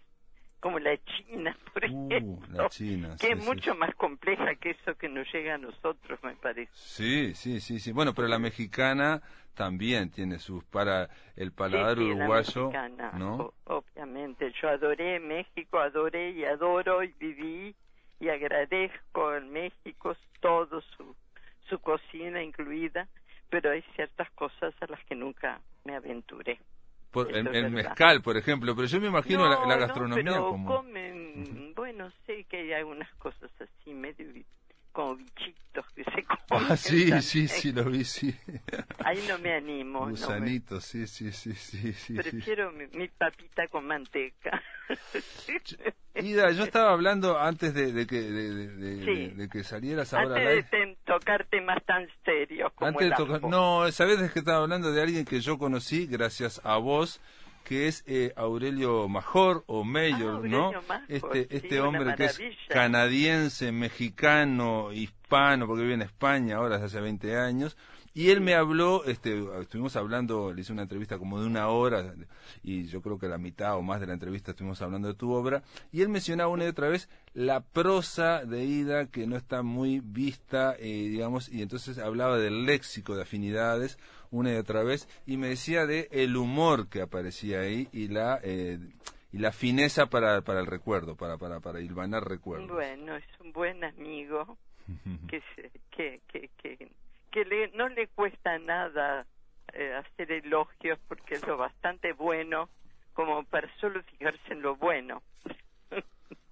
como 0.59 0.79
la 0.79 0.97
China, 1.03 1.55
por 1.73 1.83
uh, 1.83 1.87
ejemplo, 1.87 2.69
que 3.19 3.31
es 3.31 3.45
mucho 3.45 3.75
más 3.75 3.93
compleja 3.95 4.55
que 4.55 4.71
eso 4.71 4.95
que 4.97 5.09
nos 5.09 5.31
llega 5.31 5.55
a 5.55 5.57
nosotros, 5.57 6.19
me 6.23 6.35
parece. 6.35 6.71
Sí, 6.73 7.33
sí, 7.35 7.59
sí, 7.59 7.79
sí. 7.79 7.91
Bueno, 7.91 8.13
pero 8.13 8.27
la 8.27 8.39
mexicana 8.39 9.21
también 9.53 10.11
tiene 10.11 10.39
sus 10.39 10.63
para 10.65 11.09
el 11.35 11.51
paladar 11.51 11.99
uruguayo, 11.99 12.71
¿no? 13.13 13.53
obviamente, 13.65 14.51
yo 14.61 14.69
adoré 14.69 15.19
México, 15.19 15.79
adoré 15.79 16.31
y 16.31 16.45
adoro 16.45 17.03
y 17.03 17.13
viví 17.19 17.75
y 18.19 18.29
agradezco 18.29 19.29
al 19.29 19.45
México 19.45 20.15
todo 20.39 20.81
su 20.81 21.15
su 21.69 21.79
cocina 21.79 22.41
incluida, 22.41 23.09
pero 23.49 23.71
hay 23.71 23.83
ciertas 23.95 24.29
cosas 24.31 24.73
a 24.79 24.85
las 24.87 25.03
que 25.03 25.15
nunca 25.15 25.59
me 25.83 25.95
aventuré 25.95 26.59
el, 27.21 27.71
mezcal, 27.71 28.21
por 28.21 28.37
ejemplo, 28.37 28.75
pero 28.75 28.87
yo 28.87 28.99
me 28.99 29.07
imagino 29.07 29.47
la, 29.47 29.77
gastronomía 29.77 30.23
pero 30.23 30.49
como... 30.49 30.75
comen, 30.77 31.73
bueno, 31.75 32.11
sé 32.25 32.43
que 32.45 32.57
hay 32.57 32.73
algunas 32.73 33.13
cosas 33.15 33.49
así, 33.59 33.93
medio 33.93 34.31
como 34.97 35.15
bichitos 35.15 35.85
que 35.93 36.03
se 36.05 36.23
comen. 36.49 36.67
Ah, 36.71 36.75
sí, 36.75 37.21
sí, 37.21 37.47
sí, 37.47 37.71
lo 37.71 37.83
vi, 37.83 38.03
sí. 38.03 38.35
Ahí 39.05 39.23
no 39.27 39.37
me 39.37 39.53
animo. 39.53 40.09
Gusanitos, 40.09 40.85
sí, 40.85 41.05
sí, 41.05 41.31
sí, 41.31 41.53
sí, 41.53 41.93
sí. 41.93 42.13
Prefiero 42.15 42.71
Mi, 42.71 43.07
papita 43.09 43.67
con 43.67 43.85
manteca. 43.85 44.59
Ida, 46.15 46.49
yo 46.49 46.63
estaba 46.63 46.93
hablando 46.93 47.37
antes 47.37 47.75
de, 47.75 48.07
que, 48.07 48.21
de, 48.21 49.49
que 49.49 49.63
salieras 49.63 50.15
ahora. 50.15 50.35
Antes 50.37 50.71
de 50.71 50.97
tocar 51.05 51.45
temas 51.45 51.77
tan 51.85 52.07
serios 52.25 52.73
como 52.73 52.89
antes 52.89 53.09
de 53.11 53.15
tocar, 53.15 53.43
No, 53.43 53.91
¿sabes 53.91 54.19
de 54.19 54.31
que 54.31 54.39
estaba 54.39 54.63
hablando 54.63 54.91
de 54.91 54.99
alguien 54.99 55.25
que 55.25 55.41
yo 55.41 55.59
conocí 55.59 56.07
gracias 56.07 56.59
a 56.63 56.77
vos? 56.77 57.21
Que 57.67 57.89
es 57.89 58.05
eh, 58.07 58.31
Aurelio 58.37 59.09
Major 59.09 59.65
o 59.67 59.83
Mayor, 59.83 60.43
ah, 60.45 60.47
¿no? 60.47 60.71
este 61.09 61.53
este 61.53 61.81
hombre 61.81 62.15
que 62.15 62.23
es 62.23 62.39
canadiense, 62.69 63.73
mexicano, 63.73 64.93
hispano, 64.93 65.67
porque 65.67 65.81
vive 65.81 65.95
en 65.95 66.03
España 66.03 66.55
ahora 66.55 66.75
desde 66.75 66.85
hace 66.85 67.01
20 67.01 67.37
años. 67.37 67.75
Y 68.13 68.31
él 68.31 68.41
me 68.41 68.55
habló, 68.55 69.05
este, 69.05 69.43
estuvimos 69.61 69.95
hablando, 69.95 70.51
le 70.51 70.61
hice 70.61 70.73
una 70.73 70.83
entrevista 70.83 71.19
como 71.19 71.39
de 71.39 71.45
una 71.45 71.67
hora, 71.67 72.15
y 72.63 72.85
yo 72.85 72.99
creo 73.03 73.19
que 73.19 73.27
la 73.27 73.37
mitad 73.37 73.75
o 73.75 73.83
más 73.83 73.99
de 73.99 74.07
la 74.07 74.13
entrevista 74.13 74.51
estuvimos 74.51 74.81
hablando 74.81 75.07
de 75.09 75.13
tu 75.13 75.33
obra, 75.33 75.61
y 75.91 76.01
él 76.01 76.09
mencionaba 76.09 76.49
una 76.49 76.63
y 76.63 76.67
otra 76.69 76.87
vez 76.87 77.09
la 77.35 77.59
prosa 77.59 78.43
de 78.43 78.65
Ida 78.65 79.05
que 79.05 79.27
no 79.27 79.35
está 79.35 79.61
muy 79.61 79.99
vista, 79.99 80.75
eh, 80.79 81.09
digamos, 81.09 81.47
y 81.49 81.61
entonces 81.61 81.99
hablaba 81.99 82.39
del 82.39 82.65
léxico 82.65 83.15
de 83.15 83.21
afinidades, 83.21 83.99
una 84.31 84.53
y 84.53 84.55
otra 84.55 84.83
vez 84.83 85.07
y 85.25 85.37
me 85.37 85.47
decía 85.49 85.85
de 85.85 86.07
el 86.11 86.35
humor 86.35 86.89
que 86.89 87.01
aparecía 87.01 87.61
ahí 87.61 87.87
y 87.91 88.07
la 88.07 88.39
eh, 88.43 88.79
y 89.31 89.39
la 89.39 89.51
fineza 89.51 90.07
para, 90.07 90.41
para 90.41 90.61
el 90.61 90.65
recuerdo, 90.65 91.15
para, 91.15 91.37
para, 91.37 91.59
para 91.59 91.81
hilvanar 91.81 92.27
recuerdos. 92.27 92.69
Bueno, 92.69 93.15
es 93.15 93.25
un 93.39 93.51
buen 93.51 93.83
amigo 93.83 94.57
que, 95.27 95.41
que, 95.91 96.21
que, 96.27 96.49
que, 96.57 96.91
que 97.31 97.45
le, 97.45 97.69
no 97.69 97.89
le 97.89 98.07
cuesta 98.07 98.57
nada 98.59 99.25
eh, 99.73 99.93
hacer 99.93 100.31
elogios 100.31 100.97
porque 101.07 101.35
es 101.35 101.45
lo 101.45 101.57
bastante 101.57 102.13
bueno 102.13 102.69
como 103.13 103.43
para 103.43 103.69
solo 103.77 104.01
fijarse 104.03 104.53
en 104.53 104.61
lo 104.61 104.75
bueno. 104.75 105.21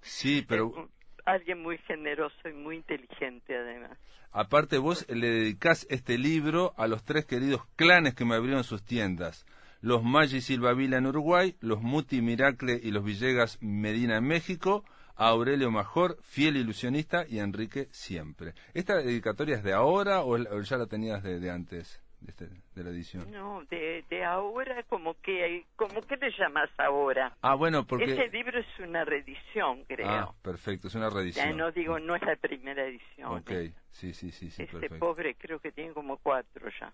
Sí, 0.00 0.44
pero... 0.46 0.88
alguien 1.24 1.62
muy 1.62 1.78
generoso 1.78 2.48
y 2.48 2.52
muy 2.52 2.76
inteligente 2.76 3.56
además. 3.56 3.98
Aparte 4.38 4.76
vos 4.76 5.06
le 5.08 5.30
dedicás 5.30 5.86
este 5.88 6.18
libro 6.18 6.74
a 6.76 6.86
los 6.88 7.02
tres 7.04 7.24
queridos 7.24 7.62
clanes 7.74 8.12
que 8.12 8.26
me 8.26 8.34
abrieron 8.34 8.64
sus 8.64 8.82
tiendas. 8.82 9.46
Los 9.80 10.04
Maggi 10.04 10.42
Silva 10.42 10.74
Vila 10.74 10.98
en 10.98 11.06
Uruguay, 11.06 11.56
los 11.60 11.80
Muti 11.80 12.20
Miracle 12.20 12.78
y 12.82 12.90
los 12.90 13.02
Villegas 13.02 13.56
Medina 13.62 14.18
en 14.18 14.24
México, 14.24 14.84
a 15.14 15.28
Aurelio 15.28 15.70
Major, 15.70 16.18
fiel 16.20 16.58
ilusionista, 16.58 17.24
y 17.26 17.38
a 17.38 17.44
Enrique 17.44 17.88
siempre. 17.92 18.52
¿Esta 18.74 18.96
dedicatoria 18.98 19.56
es 19.56 19.64
de 19.64 19.72
ahora 19.72 20.22
o 20.22 20.60
ya 20.60 20.76
la 20.76 20.86
tenías 20.86 21.22
de 21.22 21.50
antes? 21.50 22.02
De, 22.26 22.30
este, 22.30 22.48
de 22.74 22.84
la 22.84 22.90
edición? 22.90 23.30
No, 23.30 23.62
de, 23.70 24.04
de 24.10 24.24
ahora, 24.24 24.82
como 24.84 25.14
que, 25.20 25.64
como 25.76 26.00
que 26.02 26.16
le 26.16 26.30
llamas 26.36 26.68
ahora. 26.78 27.36
Ah, 27.40 27.54
bueno, 27.54 27.86
porque... 27.86 28.04
Ese 28.04 28.28
libro 28.28 28.58
es 28.58 28.66
una 28.80 29.04
reedición, 29.04 29.84
creo. 29.84 30.08
Ah, 30.08 30.34
perfecto, 30.42 30.88
es 30.88 30.94
una 30.94 31.08
reedición. 31.08 31.50
Ya 31.50 31.54
no 31.54 31.70
digo, 31.72 31.98
no 31.98 32.16
es 32.16 32.22
la 32.22 32.36
primera 32.36 32.84
edición. 32.84 33.32
Ok, 33.32 33.50
sí, 33.90 34.12
sí, 34.12 34.30
sí, 34.30 34.50
sí, 34.50 34.62
Este 34.62 34.90
pobre 34.98 35.36
creo 35.36 35.60
que 35.60 35.72
tiene 35.72 35.92
como 35.92 36.16
cuatro 36.18 36.68
ya. 36.80 36.92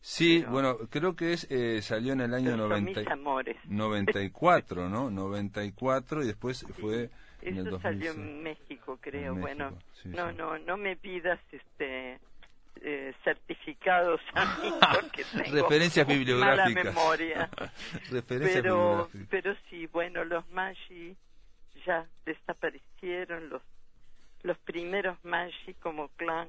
Sí, 0.00 0.44
bueno, 0.48 0.76
creo 0.90 1.14
que 1.14 1.32
es 1.32 1.46
eh, 1.50 1.80
salió 1.82 2.12
en 2.12 2.20
el 2.20 2.34
año 2.34 2.56
90, 2.56 3.00
mis 3.00 3.08
amores. 3.08 3.56
94, 3.64 4.88
¿no? 4.88 5.10
94 5.10 6.22
y 6.22 6.26
después 6.26 6.66
fue 6.80 7.10
en 7.40 7.58
el 7.58 7.80
salió 7.80 8.12
en 8.12 8.42
México, 8.42 8.98
creo. 9.00 9.34
bueno, 9.34 9.76
no, 10.04 10.32
no, 10.32 10.58
no 10.58 10.76
me 10.76 10.96
pidas 10.96 11.40
este 11.50 12.18
eh, 12.84 13.14
certificados 13.22 14.20
a 14.34 14.44
mí 14.60 14.72
porque 14.94 15.24
tengo 15.24 15.62
referencias 15.62 16.06
bibliográficas. 16.06 16.74
mala 16.74 16.90
memoria. 16.90 17.50
Referencias 18.10 18.62
pero 18.62 19.08
pero 19.30 19.54
sí 19.70 19.86
bueno 19.86 20.24
los 20.24 20.48
Maggi 20.50 21.16
ya 21.86 22.06
desaparecieron 22.24 23.50
los 23.50 23.62
los 24.42 24.58
primeros 24.58 25.16
Maggi 25.24 25.74
como 25.80 26.08
clan 26.16 26.48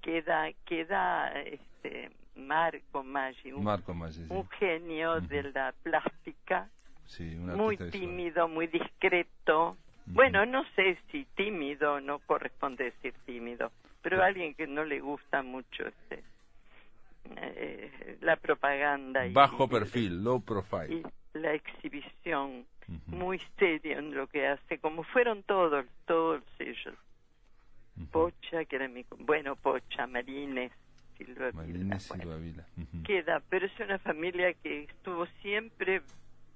queda 0.00 0.50
queda 0.64 1.32
este 1.42 2.10
Marco 2.36 3.02
Maggi 3.02 3.52
un, 3.52 3.64
Marco 3.64 3.92
Maggi, 3.92 4.24
un 4.28 4.48
genio 4.50 5.20
de 5.20 5.42
la 5.52 5.74
plástica. 5.82 6.68
Muy 7.18 7.76
tímido 7.90 8.48
muy 8.48 8.66
discreto. 8.66 9.76
Bueno 10.06 10.46
no 10.46 10.64
sé 10.74 10.98
si 11.10 11.26
tímido 11.36 12.00
no 12.00 12.18
corresponde 12.20 12.84
decir 12.84 13.14
tímido 13.26 13.70
pero 14.02 14.22
alguien 14.22 14.54
que 14.54 14.66
no 14.66 14.84
le 14.84 15.00
gusta 15.00 15.42
mucho 15.42 15.86
este 15.86 16.22
eh, 17.36 18.18
la 18.20 18.36
propaganda 18.36 19.26
bajo 19.32 19.68
perfil 19.68 20.22
low 20.22 20.40
profile. 20.40 21.02
y 21.34 21.38
la 21.38 21.52
exhibición 21.52 22.64
muy 23.06 23.40
seria 23.58 23.98
en 23.98 24.14
lo 24.14 24.26
que 24.28 24.46
hace 24.46 24.78
como 24.78 25.02
fueron 25.02 25.42
todos 25.42 25.84
todos 26.06 26.42
ellos. 26.58 26.94
Pocha 28.12 28.64
que 28.64 28.76
era 28.76 28.88
mi 28.88 29.04
bueno 29.18 29.56
Pocha 29.56 30.06
Marines 30.06 30.72
Silva 31.18 31.50
Marines, 31.52 32.08
Vila, 32.40 32.64
queda 33.04 33.42
pero 33.50 33.66
es 33.66 33.80
una 33.80 33.98
familia 33.98 34.54
que 34.54 34.84
estuvo 34.84 35.26
siempre 35.42 36.02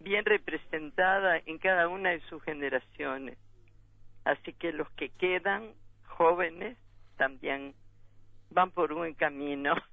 bien 0.00 0.24
representada 0.24 1.38
en 1.44 1.58
cada 1.58 1.88
una 1.88 2.10
de 2.10 2.20
sus 2.20 2.42
generaciones. 2.42 3.36
Así 4.24 4.52
que 4.52 4.72
los 4.72 4.88
que 4.92 5.08
quedan 5.10 5.72
jóvenes 6.06 6.76
también 7.16 7.74
van 8.50 8.70
por 8.70 8.92
un 8.92 8.98
buen 8.98 9.14
camino. 9.14 9.74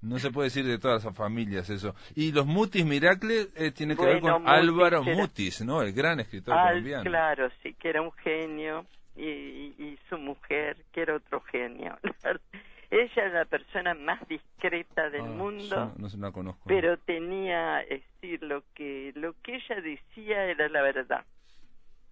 No 0.00 0.18
se 0.18 0.30
puede 0.30 0.46
decir 0.46 0.64
de 0.64 0.78
todas 0.78 1.04
las 1.04 1.14
familias 1.14 1.68
eso. 1.68 1.94
Y 2.14 2.32
los 2.32 2.46
Mutis 2.46 2.86
Miracle 2.86 3.48
eh, 3.54 3.72
tiene 3.72 3.94
que 3.94 4.06
ver 4.06 4.20
con 4.22 4.48
Álvaro 4.48 5.02
Mutis, 5.02 5.62
¿no? 5.66 5.82
El 5.82 5.92
gran 5.92 6.18
escritor 6.18 6.56
colombiano. 6.56 7.04
Claro, 7.04 7.50
sí, 7.62 7.74
que 7.74 7.90
era 7.90 8.00
un 8.00 8.12
genio 8.12 8.86
y, 9.16 9.74
y, 9.78 9.98
su 10.08 10.16
mujer, 10.16 10.78
que 10.92 11.02
era 11.02 11.16
otro 11.16 11.42
genio. 11.42 11.94
Ella 12.90 13.12
era 13.16 13.40
la 13.40 13.44
persona 13.44 13.92
más 13.94 14.26
discreta 14.28 15.10
del 15.10 15.22
ah, 15.22 15.24
mundo, 15.24 15.92
no, 15.98 16.08
la 16.16 16.30
conozco. 16.30 16.62
pero 16.66 16.96
tenía, 16.98 17.80
es 17.80 18.02
decir, 18.12 18.42
lo 18.44 18.62
que, 18.74 19.12
lo 19.14 19.34
que 19.42 19.56
ella 19.56 19.80
decía 19.82 20.44
era 20.44 20.68
la 20.68 20.82
verdad 20.82 21.24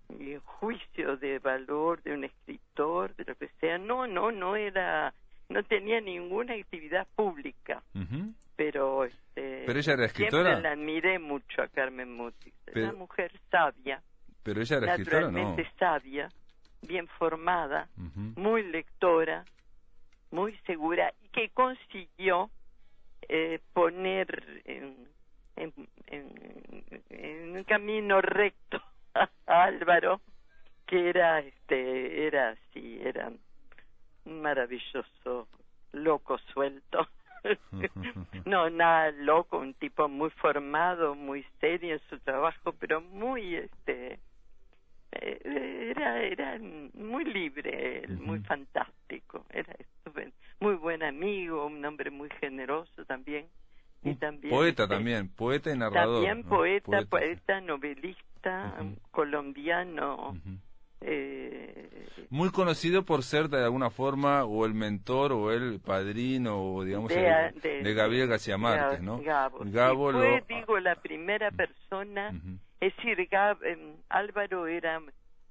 y 0.08 0.36
juicio 0.44 1.16
de 1.16 1.38
valor 1.38 2.02
de 2.02 2.14
un 2.14 2.24
escritor, 2.24 3.14
de 3.16 3.24
lo 3.24 3.34
que 3.34 3.48
sea. 3.60 3.78
No, 3.78 4.06
no, 4.06 4.30
no 4.30 4.56
era, 4.56 5.12
no 5.48 5.62
tenía 5.64 6.00
ninguna 6.00 6.54
actividad 6.54 7.06
pública. 7.14 7.82
Pero, 8.56 9.04
este, 9.04 9.64
pero 9.66 9.78
ella 9.78 9.92
era 9.94 10.06
escritora. 10.06 10.50
Siempre 10.50 10.62
la 10.62 10.72
admiré 10.72 11.18
mucho 11.18 11.62
a 11.62 11.68
Carmen 11.68 12.12
Mutis. 12.16 12.54
Era 12.66 12.90
una 12.90 12.98
mujer 12.98 13.32
sabia. 13.50 14.02
Pero 14.42 14.60
ella 14.60 14.76
era 14.76 14.94
escritora, 14.94 15.30
¿no? 15.30 15.56
sabia, 15.78 16.28
bien 16.82 17.08
formada, 17.18 17.88
muy 18.36 18.62
lectora, 18.62 19.44
muy 20.30 20.56
segura 20.66 21.12
y 21.22 21.28
que 21.28 21.48
consiguió 21.50 22.50
eh, 23.28 23.60
poner 23.72 24.62
en, 24.66 25.08
en, 25.56 25.72
en 27.08 27.56
un 27.56 27.64
camino 27.64 28.20
recto 28.20 28.82
Álvaro, 29.46 30.20
que 30.86 31.08
era, 31.08 31.40
este, 31.40 32.26
era 32.26 32.50
así, 32.50 33.00
era 33.02 33.30
un 34.24 34.42
maravilloso 34.42 35.48
loco 35.92 36.38
suelto. 36.52 37.08
no, 38.46 38.70
nada 38.70 39.10
loco, 39.12 39.58
un 39.58 39.74
tipo 39.74 40.08
muy 40.08 40.30
formado, 40.30 41.14
muy 41.14 41.44
serio 41.60 41.94
en 41.94 42.00
su 42.08 42.18
trabajo, 42.20 42.72
pero 42.72 43.00
muy, 43.02 43.56
este, 43.56 44.18
eh, 45.12 45.92
era, 45.94 46.22
era 46.22 46.58
muy 46.94 47.24
libre, 47.24 48.06
muy 48.08 48.40
fantástico, 48.40 49.44
era 49.50 49.74
muy 50.60 50.74
buen 50.76 51.02
amigo, 51.02 51.66
un 51.66 51.84
hombre 51.84 52.10
muy 52.10 52.30
generoso 52.40 53.04
también. 53.04 53.46
Y 54.04 54.14
también, 54.16 54.54
poeta 54.54 54.82
este, 54.84 54.94
también, 54.94 55.28
poeta 55.28 55.72
y 55.72 55.78
narrador. 55.78 56.24
También 56.24 56.44
poeta, 56.44 57.04
poeta, 57.08 57.60
novelista, 57.60 58.74
colombiano. 59.10 60.36
eh, 61.00 62.06
Muy 62.30 62.50
conocido 62.50 63.04
por 63.04 63.22
ser 63.22 63.48
de 63.48 63.64
alguna 63.64 63.90
forma 63.90 64.44
o 64.44 64.66
el 64.66 64.74
mentor 64.74 65.32
o 65.32 65.52
el 65.52 65.80
padrino 65.80 66.62
o 66.62 66.84
digamos 66.84 67.10
de, 67.10 67.94
Gabriel 67.94 68.28
García 68.28 68.58
Márquez, 68.58 69.00
¿no? 69.02 69.20
Gabo. 69.20 70.12
fue, 70.12 70.44
digo, 70.48 70.78
la 70.80 70.96
primera 70.96 71.50
persona, 71.50 72.32
es 72.80 72.94
decir, 72.96 73.28
em, 73.62 73.96
Álvaro 74.08 74.66
era 74.66 75.00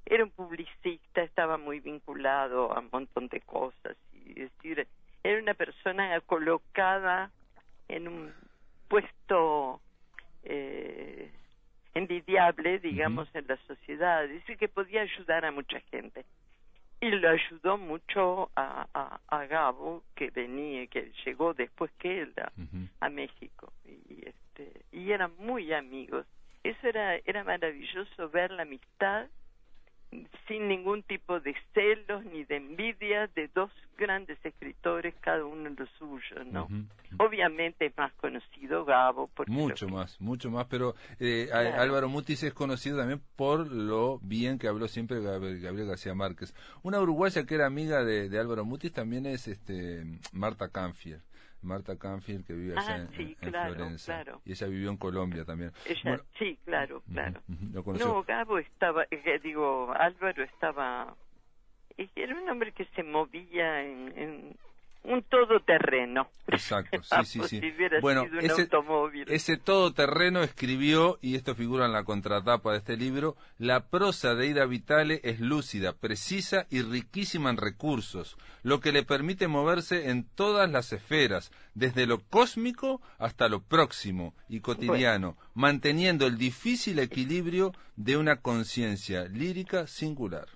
era 0.06 0.26
un 0.26 0.32
publicista, 0.32 1.22
estaba 1.22 1.58
muy 1.58 1.80
vinculado 1.80 2.74
a 2.74 2.80
un 2.80 2.90
montón 2.92 3.28
de 3.30 3.40
cosas, 3.42 3.96
y 4.12 4.42
es 4.42 4.52
decir, 4.52 4.86
era 5.24 5.42
una 5.42 5.54
persona 5.54 6.20
colocada 6.22 7.32
en 7.88 8.08
un 8.08 8.34
puesto 8.94 9.82
eh, 10.44 11.32
envidiable, 11.96 12.78
digamos, 12.78 13.28
en 13.34 13.48
la 13.48 13.58
sociedad. 13.66 14.28
Dice 14.28 14.56
que 14.56 14.68
podía 14.68 15.02
ayudar 15.02 15.46
a 15.46 15.52
mucha 15.52 15.80
gente. 15.90 16.26
Y 17.02 17.10
lo 17.10 17.28
ayudó 17.28 17.80
mucho 17.80 18.52
a, 18.56 19.20
a, 19.28 19.46
Gabo, 19.48 20.04
que 20.14 20.30
venía, 20.30 20.86
que 20.86 21.12
llegó 21.26 21.56
después 21.56 21.92
que 21.98 22.22
él 22.22 22.34
a, 23.00 23.10
México. 23.10 23.74
Y, 23.84 24.28
este, 24.28 24.86
y 24.92 25.12
eran 25.12 25.32
muy 25.40 25.74
amigos. 25.74 26.28
Eso 26.64 26.88
era, 26.88 27.16
era 27.26 27.44
maravilloso 27.44 28.30
ver 28.30 28.52
la 28.52 28.62
amistad 28.62 29.26
sin 30.48 30.68
ningún 30.68 31.04
tipo 31.04 31.40
de 31.40 31.56
celos 31.74 32.24
ni 32.26 32.44
de 32.44 32.58
envidia 32.58 33.28
de 33.36 33.50
dos 33.54 33.72
grandes 33.98 34.38
escritores, 34.44 35.14
cada 35.22 35.46
uno 35.46 35.68
en 35.68 35.76
lo 35.76 35.86
suyo, 35.98 36.44
¿no? 36.46 36.68
Obviamente 37.20 37.86
es 37.86 37.98
más 37.98 38.12
conocido 38.14 38.86
Gabo. 38.86 39.30
mucho 39.48 39.88
más, 39.88 40.20
mucho 40.20 40.50
más, 40.50 40.66
pero 40.68 40.96
eh, 41.20 41.50
Álvaro 41.54 42.10
Mutis 42.10 42.44
es 42.44 42.54
conocido 42.54 42.98
también 42.98 43.22
por 43.36 43.72
lo 43.72 44.20
bien 44.20 44.58
que 44.58 44.68
habló 44.68 44.88
siempre 44.88 45.22
Gabriel, 45.22 45.88
García 45.88 46.16
Márquez. 46.16 46.56
Una 46.82 47.00
uruguaya 47.00 47.46
que 47.46 47.56
era 47.56 47.66
amiga 47.66 48.04
de, 48.04 48.30
de 48.30 48.40
Álvaro 48.40 48.66
Mutis 48.66 48.92
también 48.92 49.26
es 49.26 49.48
este 49.48 50.04
Marta 50.32 50.70
Canfier. 50.70 51.22
Marta 51.64 51.98
Canfield, 51.98 52.46
que 52.46 52.54
vive 52.54 52.78
allá 52.78 52.96
ah, 52.96 53.08
en, 53.18 53.36
Florencia. 53.38 54.26
Y 54.46 54.52
ella 54.52 54.68
vivió 54.68 54.90
en 54.90 54.98
Colombia 54.98 55.46
también. 55.46 55.72
sí, 56.38 56.60
claro, 56.66 57.02
claro. 57.12 57.42
no, 57.48 58.24
Gabo 58.24 58.60
estaba, 58.60 59.06
eh, 59.10 59.40
digo, 59.44 59.94
Álvaro 59.94 60.44
estaba, 60.44 61.16
era 61.98 62.36
un 62.36 62.50
hombre 62.50 62.72
que 62.72 62.86
se 62.96 63.04
movía 63.04 63.84
en, 63.84 64.58
un 65.04 65.24
todoterreno. 65.24 66.30
Exacto, 66.48 67.02
sí, 67.24 67.26
sí, 67.26 67.42
sí. 67.48 67.60
si 67.60 68.00
Bueno, 68.02 68.24
sido 68.24 68.40
un 68.40 68.46
ese, 68.46 68.62
automóvil. 68.62 69.26
ese 69.28 69.58
todoterreno 69.58 70.44
escribió, 70.44 71.20
y 71.22 71.36
esto 71.36 71.56
figura 71.56 71.86
en 71.86 71.94
la 71.94 72.04
contratapa 72.04 72.72
de 72.72 72.78
este 72.78 72.98
libro, 72.98 73.36
la 73.58 73.88
prosa 73.88 74.36
de 74.36 74.48
Ida 74.48 74.66
Vitale 74.66 75.20
es 75.24 75.40
lúcida, 75.40 75.94
precisa 75.94 76.66
y 76.70 76.82
riquísima 76.82 77.50
en 77.50 77.58
recursos, 77.58 78.38
lo 78.62 78.80
que 78.80 78.92
le 78.92 79.04
permite 79.04 79.48
moverse 79.48 80.10
en 80.10 80.26
todas 80.36 80.70
las 80.70 80.94
esferas, 80.94 81.52
desde 81.74 82.06
lo 82.06 82.20
cósmico 82.20 83.02
hasta 83.18 83.50
lo 83.50 83.62
próximo 83.62 84.34
y 84.48 84.62
cotidiano, 84.62 85.38
manteniendo 85.54 86.28
el 86.28 86.38
difícil 86.38 87.00
equilibrio 87.00 87.74
de 87.96 88.18
una 88.18 88.38
conciencia 88.42 89.26
lírica 89.26 89.88
singular. 89.88 90.48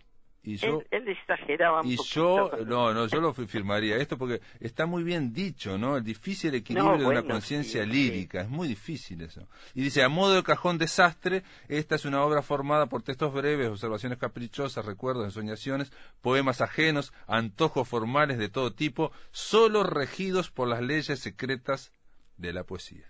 Y 0.47 0.55
yo, 0.55 0.79
él, 0.79 0.87
él 0.91 1.07
exageraba 1.09 1.81
un 1.81 1.91
y 1.91 1.97
poquito. 1.97 2.51
yo, 2.51 2.65
no, 2.65 2.93
no, 2.93 3.05
yo 3.07 3.19
lo 3.19 3.33
fi- 3.33 3.47
firmaría 3.47 3.97
esto 3.97 4.17
porque 4.17 4.39
está 4.61 4.85
muy 4.85 5.03
bien 5.03 5.33
dicho, 5.33 5.77
¿no? 5.77 5.97
El 5.97 6.05
difícil 6.05 6.55
equilibrio 6.55 6.97
de 6.97 7.05
una 7.05 7.21
conciencia 7.23 7.83
sí, 7.83 7.89
lírica, 7.89 8.41
es 8.41 8.47
muy 8.49 8.69
difícil 8.69 9.21
eso. 9.23 9.45
Y 9.75 9.81
dice, 9.81 10.03
a 10.03 10.07
modo 10.09 10.35
de 10.35 10.43
cajón 10.43 10.77
desastre, 10.77 11.43
esta 11.67 11.95
es 11.95 12.05
una 12.05 12.23
obra 12.23 12.41
formada 12.43 12.85
por 12.85 13.03
textos 13.03 13.33
breves, 13.33 13.67
observaciones 13.67 14.19
caprichosas, 14.19 14.85
recuerdos, 14.85 15.25
ensoñaciones, 15.25 15.91
poemas 16.21 16.61
ajenos, 16.61 17.11
antojos 17.27 17.85
formales 17.85 18.37
de 18.37 18.47
todo 18.47 18.71
tipo, 18.73 19.11
solo 19.31 19.83
regidos 19.83 20.49
por 20.49 20.69
las 20.69 20.81
leyes 20.81 21.19
secretas 21.19 21.91
de 22.37 22.53
la 22.53 22.63
poesía. 22.63 23.05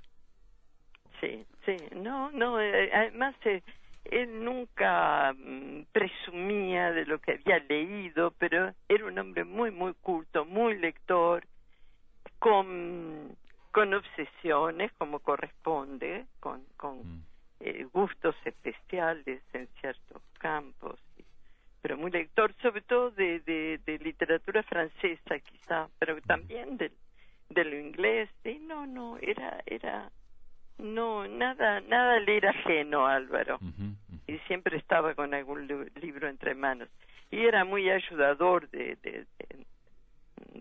Sí, 1.21 1.45
sí, 1.65 1.75
no, 1.95 2.31
no, 2.31 2.59
eh, 2.59 2.89
además 2.93 3.35
eh, 3.45 3.61
él 4.11 4.43
nunca 4.43 5.33
mm, 5.33 5.83
presumía 5.91 6.91
de 6.91 7.05
lo 7.05 7.19
que 7.19 7.33
había 7.33 7.59
leído, 7.59 8.31
pero 8.37 8.73
era 8.87 9.05
un 9.05 9.17
hombre 9.19 9.43
muy, 9.43 9.71
muy 9.71 9.93
culto, 9.93 10.45
muy 10.45 10.77
lector, 10.77 11.45
con, 12.39 13.35
con 13.71 13.93
obsesiones 13.93 14.91
como 14.97 15.19
corresponde, 15.19 16.25
con, 16.39 16.63
con 16.77 16.97
Mm. 16.97 17.23
eh, 17.61 17.87
gustos 17.91 18.35
especiales 18.45 19.41
en 19.53 19.67
ciertos 19.79 20.21
campos, 20.39 20.99
pero 21.81 21.97
muy 21.97 22.11
lector, 22.11 22.53
sobre 22.61 22.81
todo 22.81 23.11
de, 23.11 23.39
de, 23.41 23.79
de 23.85 23.97
literatura 23.99 24.61
francesa 24.63 25.39
quizá, 25.39 25.87
pero 25.99 26.21
también 26.21 26.77
de, 26.77 26.91
de 27.49 27.63
lo 27.63 27.77
inglés, 27.79 28.29
y 28.43 28.59
no, 28.59 28.85
no, 28.85 29.17
era, 29.19 29.61
era, 29.65 30.11
no, 30.77 31.27
nada, 31.27 31.81
nada 31.81 32.19
le 32.19 32.37
era 32.37 32.51
ajeno 32.51 33.07
Álvaro, 33.07 33.59
y 34.27 34.37
siempre 34.47 34.77
estaba 34.77 35.15
con 35.15 35.33
algún 35.33 35.67
li- 35.67 35.91
libro 36.01 36.27
entre 36.29 36.53
manos, 36.55 36.89
y 37.31 37.39
era 37.45 37.65
muy 37.65 37.89
ayudador 37.89 38.69
de, 38.69 38.97
de, 39.01 39.25
de, 39.39 39.65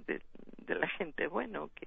de- 0.07 0.23
de 0.67 0.75
la 0.75 0.89
gente, 0.89 1.27
bueno, 1.29 1.71
que, 1.75 1.87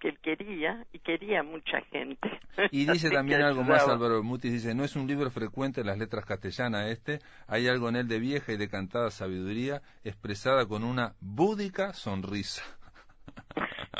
que 0.00 0.08
él 0.08 0.18
quería, 0.20 0.86
y 0.92 0.98
quería 0.98 1.42
mucha 1.42 1.80
gente. 1.90 2.28
Y 2.70 2.84
dice 2.86 3.10
también 3.16 3.42
algo 3.42 3.62
más. 3.62 3.88
Álvaro 3.88 4.22
Mutis, 4.22 4.52
dice, 4.52 4.74
no 4.74 4.84
es 4.84 4.96
un 4.96 5.06
libro 5.06 5.30
frecuente 5.30 5.80
en 5.82 5.86
las 5.86 5.98
letras 5.98 6.24
castellanas 6.26 6.88
este, 6.90 7.20
hay 7.46 7.68
algo 7.68 7.88
en 7.88 7.96
él 7.96 8.08
de 8.08 8.18
vieja 8.18 8.52
y 8.52 8.56
de 8.56 8.68
cantada 8.68 9.10
sabiduría 9.10 9.80
expresada 10.04 10.66
con 10.66 10.84
una 10.84 11.14
búdica 11.20 11.92
sonrisa. 11.94 12.62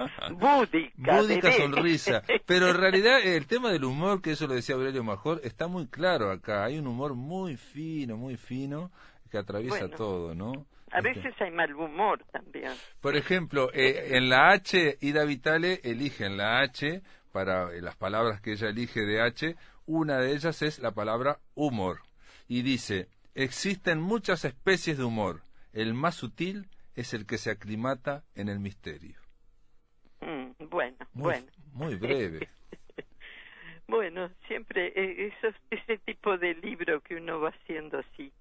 Búdica. 0.96 1.52
Sonrisa. 1.52 2.22
Pero 2.46 2.68
en 2.68 2.76
realidad 2.76 3.20
el 3.22 3.46
tema 3.46 3.70
del 3.70 3.84
humor, 3.84 4.20
que 4.22 4.32
eso 4.32 4.46
lo 4.46 4.54
decía 4.54 4.74
Aurelio 4.74 5.02
Major, 5.04 5.40
está 5.44 5.66
muy 5.66 5.86
claro 5.86 6.30
acá. 6.30 6.64
Hay 6.64 6.78
un 6.78 6.86
humor 6.86 7.14
muy 7.14 7.56
fino, 7.56 8.16
muy 8.16 8.36
fino, 8.36 8.90
que 9.30 9.38
atraviesa 9.38 9.80
Bueno. 9.80 9.96
todo, 9.96 10.34
¿no? 10.34 10.66
A 10.92 10.98
Este, 10.98 11.20
veces 11.20 11.34
hay 11.40 11.50
mal 11.52 11.72
humor 11.74 12.24
también. 12.32 12.72
Por 13.00 13.16
ejemplo, 13.16 13.70
eh, 13.72 14.16
en 14.16 14.28
la 14.28 14.50
H, 14.50 14.98
Ida 15.00 15.24
Vitale 15.24 15.80
elige 15.84 16.26
en 16.26 16.36
la 16.36 16.60
H, 16.60 17.02
para 17.30 17.72
eh, 17.72 17.80
las 17.80 17.94
palabras 17.96 18.40
que 18.40 18.52
ella 18.52 18.68
elige 18.70 19.02
de 19.02 19.22
H, 19.22 19.54
una 19.86 20.18
de 20.18 20.32
ellas 20.32 20.62
es 20.62 20.80
la 20.80 20.90
palabra 20.90 21.38
humor. 21.54 22.00
Y 22.48 22.62
dice, 22.62 23.08
existen 23.36 24.00
muchas 24.00 24.44
especies 24.44 24.98
de 24.98 25.04
humor. 25.04 25.42
El 25.72 25.94
más 25.94 26.16
sutil 26.16 26.68
es 26.96 27.14
el 27.14 27.24
que 27.24 27.38
se 27.38 27.52
aclimata 27.52 28.24
en 28.34 28.48
el 28.48 28.58
misterio. 28.58 29.19
Bueno, 30.68 30.96
Muy, 31.14 31.22
bueno. 31.24 31.46
muy 31.72 31.94
breve. 31.96 32.48
Bueno, 33.88 34.30
siempre 34.46 34.92
eh, 34.94 35.32
esos, 35.36 35.54
ese 35.70 35.98
tipo 35.98 36.38
de 36.38 36.54
libro 36.54 37.00
que 37.00 37.16
uno 37.16 37.40
va 37.40 37.48
haciendo 37.48 37.98
así, 37.98 38.32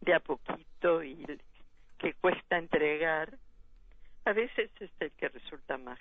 de 0.00 0.14
a 0.14 0.20
poquito 0.20 1.04
y 1.04 1.24
que 1.98 2.14
cuesta 2.14 2.58
entregar, 2.58 3.38
a 4.24 4.32
veces 4.32 4.70
es 4.80 4.90
el 4.98 5.12
que 5.12 5.28
resulta 5.28 5.78
más, 5.78 5.98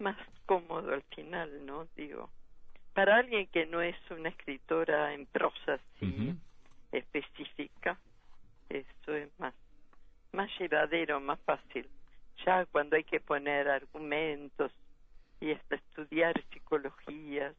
más 0.00 0.16
cómodo 0.46 0.92
al 0.92 1.02
final, 1.14 1.64
¿no? 1.64 1.86
Digo, 1.94 2.30
para 2.94 3.16
alguien 3.16 3.46
que 3.46 3.66
no 3.66 3.80
es 3.80 3.96
una 4.10 4.30
escritora 4.30 5.14
en 5.14 5.26
prosa 5.26 5.74
así 5.74 6.34
específica, 6.90 7.96
eso 8.68 9.14
es 9.14 9.28
más, 9.38 9.54
más 10.32 10.50
llevadero, 10.58 11.20
más 11.20 11.38
fácil. 11.40 11.88
Ya 12.44 12.66
cuando 12.66 12.96
hay 12.96 13.04
que 13.04 13.20
poner 13.20 13.68
argumentos 13.68 14.72
y 15.40 15.52
hasta 15.52 15.76
estudiar 15.76 16.40
psicologías 16.52 17.54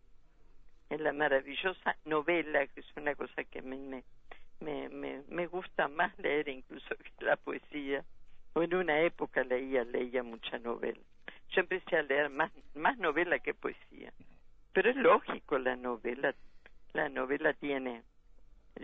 en 0.90 1.04
la 1.04 1.14
maravillosa 1.14 1.96
novela, 2.06 2.68
que 2.68 2.82
es 2.82 2.98
una 2.98 3.16
cosa 3.16 3.44
que 3.46 3.62
me, 3.62 4.04
me, 4.60 4.90
me, 4.90 5.24
me, 5.28 5.48
gusta 5.48 5.88
más 5.88 6.18
leer 6.20 6.50
incluso 6.50 6.90
que 7.18 7.26
la 7.26 7.38
poesía. 7.38 8.04
O 8.54 8.62
en 8.62 8.76
una 8.76 9.00
época 9.02 9.44
leía, 9.44 9.86
leía 9.86 10.24
mucha 10.24 10.60
novela. 10.60 11.00
Yo 11.52 11.62
empecé 11.62 11.98
a 11.98 12.04
leer 12.04 12.30
más, 12.30 12.52
más 12.76 12.98
novela 12.98 13.40
que 13.40 13.54
poesía. 13.54 14.12
Pero 14.74 14.90
es 14.90 14.96
lógico, 14.98 15.58
la 15.58 15.76
novela, 15.76 16.36
la 16.94 17.10
novela 17.10 17.54
tiene, 17.54 18.04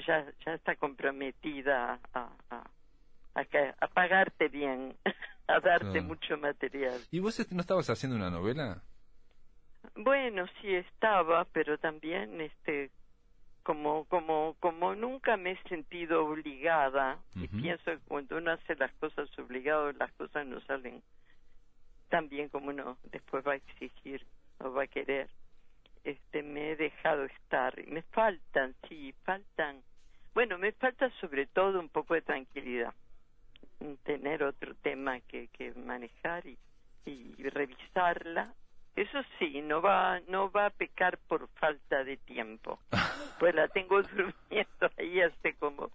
ya, 0.06 0.26
ya 0.46 0.54
está 0.54 0.76
comprometida 0.76 2.00
a, 2.14 2.30
a, 2.50 2.64
a, 3.36 3.44
a 3.80 3.88
pagarte 3.88 4.48
bien, 4.48 4.96
a 5.48 5.60
darte 5.60 6.02
mucho 6.02 6.38
material. 6.38 7.00
¿Y 7.12 7.20
vos 7.20 7.40
est- 7.40 7.52
no 7.52 7.62
estabas 7.62 7.90
haciendo 7.90 8.16
una 8.18 8.30
novela? 8.30 8.82
Bueno, 9.96 10.46
sí 10.62 10.76
estaba, 10.76 11.46
pero 11.46 11.78
también 11.78 12.42
este 12.42 12.92
como 13.64 14.06
como 14.06 14.56
como 14.60 14.96
nunca 14.96 15.36
me 15.38 15.52
he 15.52 15.64
sentido 15.70 16.26
obligada 16.26 17.20
y 17.36 17.48
pienso 17.62 17.84
que 17.86 17.98
cuando 18.08 18.38
uno 18.38 18.52
hace 18.52 18.76
las 18.76 18.94
cosas 18.94 19.28
obligado 19.40 19.92
las 19.94 20.12
cosas 20.14 20.46
no 20.48 20.62
salen 20.62 21.04
tan 22.10 22.30
bien 22.30 22.48
como 22.50 22.70
uno 22.70 22.98
después 23.12 23.46
va 23.46 23.54
a 23.54 23.56
exigir 23.56 24.26
o 24.60 24.72
va 24.72 24.84
a 24.84 24.88
querer. 24.88 25.30
Este 26.06 26.42
me 26.44 26.72
he 26.72 26.76
dejado 26.78 27.26
estar 27.26 27.78
y 27.80 27.88
me 27.92 28.02
faltan, 28.04 28.74
sí, 28.88 29.14
faltan. 29.26 29.82
Bueno, 30.34 30.58
me 30.58 30.72
falta 30.72 31.10
sobre 31.20 31.48
todo 31.48 31.80
un 31.82 31.90
poco 31.90 32.14
de 32.14 32.22
tranquilidad. 32.22 32.94
Tener 34.04 34.44
otro 34.44 34.74
tema 34.76 35.20
que 35.22 35.48
que 35.50 35.74
manejar 35.74 36.46
y 36.46 36.58
y 37.06 37.34
revisarla 37.50 38.54
eso 38.98 39.20
sí, 39.38 39.62
no 39.62 39.80
va, 39.80 40.20
no 40.28 40.50
va 40.50 40.66
a 40.66 40.70
pecar 40.72 41.20
por 41.28 41.48
falta 41.50 42.04
de 42.04 42.18
tiempo. 42.18 42.80
Pues 43.40 43.54
la 43.54 43.68
tengo 43.68 44.02
durmiendo 44.02 44.90
ahí 44.98 45.22
hace 45.22 45.54
como, 45.60 45.92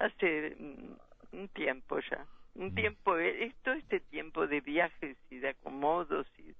hace 0.00 0.56
mm, 0.58 1.36
un 1.36 1.48
tiempo 1.50 2.00
ya. 2.10 2.26
Un 2.56 2.72
Mm. 2.72 2.74
tiempo, 2.74 3.16
eh, 3.16 3.44
esto 3.44 3.72
este 3.72 4.00
tiempo 4.00 4.48
de 4.48 4.60
viajes 4.60 5.16
y 5.30 5.38
de 5.38 5.50
acomodos 5.50 6.26
y 6.38 6.51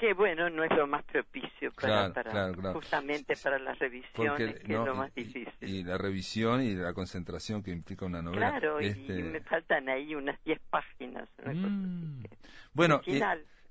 que 0.00 0.14
bueno, 0.14 0.48
no 0.50 0.64
es 0.64 0.70
lo 0.72 0.86
más 0.86 1.04
propicio 1.04 1.70
para, 1.72 1.86
Claro, 2.10 2.14
para 2.14 2.30
claro, 2.30 2.52
claro. 2.54 2.74
justamente 2.74 3.36
para 3.36 3.58
las 3.58 3.78
revisiones, 3.78 4.14
Porque 4.54 4.54
que 4.66 4.72
no, 4.72 4.80
es 4.80 4.86
lo 4.88 4.94
más 4.96 5.12
y- 5.14 5.24
difícil. 5.24 5.52
Y, 5.68 5.84
la 5.84 5.98
revisión 5.98 6.62
y 6.62 6.74
la 6.74 6.92
concentración 6.94 7.62
que 7.62 7.70
implica 7.70 8.06
una 8.06 8.22
novela. 8.22 8.50
claro, 8.50 8.80
y- 8.80 8.86
Este, 8.86 9.18
y 9.18 9.22
me 9.22 9.40
faltan 9.42 9.88
ahí 9.88 10.14
unas 10.14 10.42
10 10.44 10.58
páginas. 10.70 11.28
Una 11.44 11.52
cosa 11.52 11.66
Mm. 11.68 12.18
así 12.18 12.28
que- 12.28 12.36
Bueno, 12.72 13.00
y- 13.06 13.20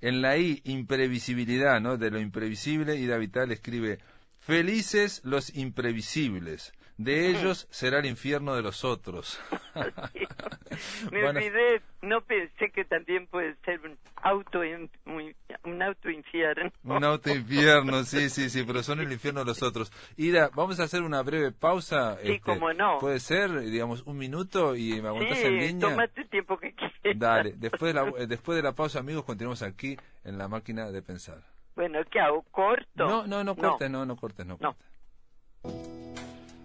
en 0.02 0.22
la 0.22 0.38
I, 0.38 0.62
imprevisibilidad, 0.66 1.82
¿no? 1.82 1.98
De 1.98 2.12
lo 2.12 2.20
imprevisible, 2.20 2.96
Ida 2.96 3.18
Vital 3.18 3.52
escribe, 3.52 3.98
felices 4.40 5.22
los 5.26 5.56
imprevisibles, 5.56 6.72
de 7.00 7.30
ellos 7.30 7.66
será 7.72 8.00
el 8.00 8.06
infierno 8.08 8.56
de 8.56 8.62
los 8.62 8.84
otros. 8.84 9.40
Me 11.12 11.22
Bueno, 11.24 11.40
olvidé, 11.40 11.82
no 12.02 12.22
pensé 12.22 12.70
que 12.72 12.84
también 12.84 13.26
puede 13.28 13.56
ser 13.64 13.80
un 13.82 13.98
auto 14.18 14.60
un 15.64 15.82
auto 15.82 16.10
infierno. 16.10 16.72
Un 16.84 17.04
auto 17.06 17.30
infierno, 17.34 18.04
sí, 18.04 18.30
sí, 18.30 18.50
sí, 18.50 18.64
pero 18.68 18.84
son 18.84 19.00
el 19.00 19.12
infierno 19.12 19.40
de 19.42 19.46
los 19.46 19.64
otros. 19.64 19.92
Ida, 20.18 20.50
vamos 20.54 20.80
a 20.80 20.84
hacer 20.84 21.02
una 21.02 21.22
breve 21.22 21.52
pausa. 21.54 22.16
este, 22.16 22.34
Sí, 22.34 22.40
cómo 22.42 22.74
no. 22.74 22.98
Puede 23.00 23.20
ser, 23.22 23.60
digamos, 23.62 24.04
un 24.06 24.18
minuto 24.18 24.76
y 24.76 25.02
me 25.02 25.08
aguantas 25.08 25.40
en 25.40 25.60
Sí, 25.62 25.68
línea. 25.68 25.90
tómate 25.90 26.22
el 26.22 26.30
tiempo 26.30 26.58
que 26.58 26.74
quieras. 26.74 26.94
Dale, 27.18 27.54
después 27.56 27.94
de, 27.94 28.02
la, 28.02 28.10
eh, 28.18 28.28
después 28.28 28.58
de 28.58 28.62
la 28.64 28.74
pausa, 28.74 29.00
amigos, 29.00 29.24
continuamos 29.24 29.64
aquí 29.64 29.98
en 30.26 30.38
la 30.38 30.48
máquina 30.50 30.92
de 30.92 31.02
pensar. 31.02 31.42
Bueno, 31.76 32.00
¿qué 32.12 32.20
hago? 32.20 32.44
¿Corto? 32.52 32.86
No, 33.08 33.26
no, 33.26 33.44
no 33.44 33.56
cortes, 33.56 33.90
no, 33.90 34.06
no 34.06 34.18
cortes, 34.18 34.46
no 34.46 34.58
No. 34.60 34.76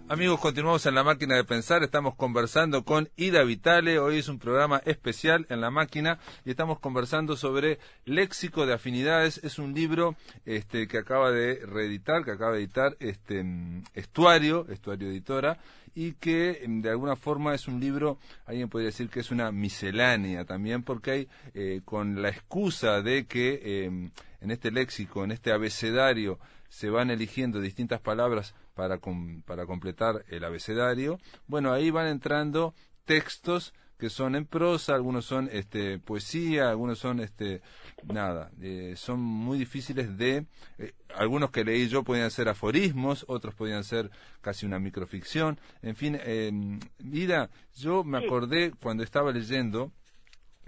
Amigos, 0.06 0.38
continuamos 0.38 0.84
en 0.84 0.94
la 0.94 1.02
máquina 1.02 1.34
de 1.34 1.44
pensar. 1.44 1.82
Estamos 1.82 2.14
conversando 2.14 2.84
con 2.84 3.08
Ida 3.16 3.42
Vitale. 3.42 3.98
Hoy 3.98 4.18
es 4.18 4.28
un 4.28 4.38
programa 4.38 4.82
especial 4.84 5.46
en 5.48 5.62
la 5.62 5.70
máquina 5.70 6.18
y 6.44 6.50
estamos 6.50 6.78
conversando 6.78 7.38
sobre 7.38 7.78
Léxico 8.04 8.66
de 8.66 8.74
Afinidades. 8.74 9.40
Es 9.42 9.58
un 9.58 9.72
libro 9.72 10.14
este, 10.44 10.88
que 10.88 10.98
acaba 10.98 11.30
de 11.30 11.64
reeditar, 11.64 12.22
que 12.22 12.32
acaba 12.32 12.52
de 12.52 12.58
editar 12.58 12.94
este, 13.00 13.46
Estuario, 13.94 14.66
Estuario 14.68 15.08
Editora, 15.08 15.56
y 15.94 16.12
que 16.12 16.62
de 16.68 16.90
alguna 16.90 17.16
forma 17.16 17.54
es 17.54 17.66
un 17.66 17.80
libro, 17.80 18.18
alguien 18.44 18.68
podría 18.68 18.88
decir 18.88 19.08
que 19.08 19.20
es 19.20 19.30
una 19.30 19.52
miscelánea 19.52 20.44
también, 20.44 20.82
porque 20.82 21.10
hay, 21.10 21.28
eh, 21.54 21.80
con 21.82 22.20
la 22.20 22.28
excusa 22.28 23.00
de 23.00 23.24
que 23.24 23.58
eh, 23.62 23.84
en 23.86 24.50
este 24.50 24.70
léxico, 24.70 25.24
en 25.24 25.30
este 25.30 25.50
abecedario, 25.50 26.38
se 26.68 26.90
van 26.90 27.10
eligiendo 27.10 27.60
distintas 27.60 28.00
palabras 28.00 28.54
para, 28.74 28.98
para 29.44 29.66
completar 29.66 30.24
el 30.28 30.44
abecedario, 30.44 31.18
bueno, 31.46 31.72
ahí 31.72 31.90
van 31.90 32.08
entrando 32.08 32.74
textos 33.04 33.72
que 33.98 34.10
son 34.10 34.34
en 34.34 34.44
prosa, 34.44 34.94
algunos 34.94 35.24
son 35.24 35.48
este, 35.52 35.98
poesía, 35.98 36.68
algunos 36.68 36.98
son 36.98 37.20
este, 37.20 37.62
nada, 38.02 38.50
eh, 38.60 38.94
son 38.96 39.20
muy 39.20 39.56
difíciles 39.56 40.18
de, 40.18 40.46
eh, 40.78 40.92
algunos 41.14 41.50
que 41.50 41.64
leí 41.64 41.88
yo 41.88 42.02
podían 42.02 42.30
ser 42.30 42.48
aforismos, 42.48 43.24
otros 43.28 43.54
podían 43.54 43.84
ser 43.84 44.10
casi 44.40 44.66
una 44.66 44.78
microficción, 44.78 45.58
en 45.80 45.96
fin, 45.96 46.18
eh, 46.20 46.50
mira, 46.98 47.50
yo 47.76 48.04
me 48.04 48.18
acordé 48.18 48.72
cuando 48.72 49.04
estaba 49.04 49.30
leyendo, 49.30 49.92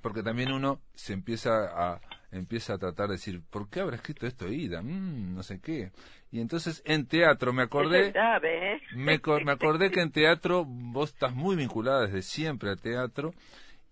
porque 0.02 0.22
también 0.22 0.52
uno 0.52 0.80
se 0.94 1.12
empieza 1.12 1.64
a, 1.66 2.00
empieza 2.30 2.74
a 2.74 2.78
tratar 2.78 3.08
de 3.08 3.14
decir, 3.14 3.42
¿por 3.50 3.68
qué 3.68 3.80
habrá 3.80 3.96
escrito 3.96 4.26
esto 4.26 4.48
Ida? 4.48 4.82
Mm, 4.82 5.34
no 5.34 5.42
sé 5.42 5.60
qué. 5.60 5.90
Y 6.30 6.40
entonces 6.40 6.82
en 6.84 7.06
teatro 7.06 7.52
me 7.52 7.62
acordé, 7.62 8.08
¿eh? 8.14 8.80
me, 8.94 9.20
me, 9.44 9.52
acordé 9.52 9.90
que 9.90 10.00
en 10.00 10.12
teatro 10.12 10.64
vos 10.66 11.12
estás 11.12 11.34
muy 11.34 11.56
vinculada 11.56 12.06
desde 12.06 12.22
siempre 12.22 12.70
al 12.70 12.80
teatro, 12.80 13.32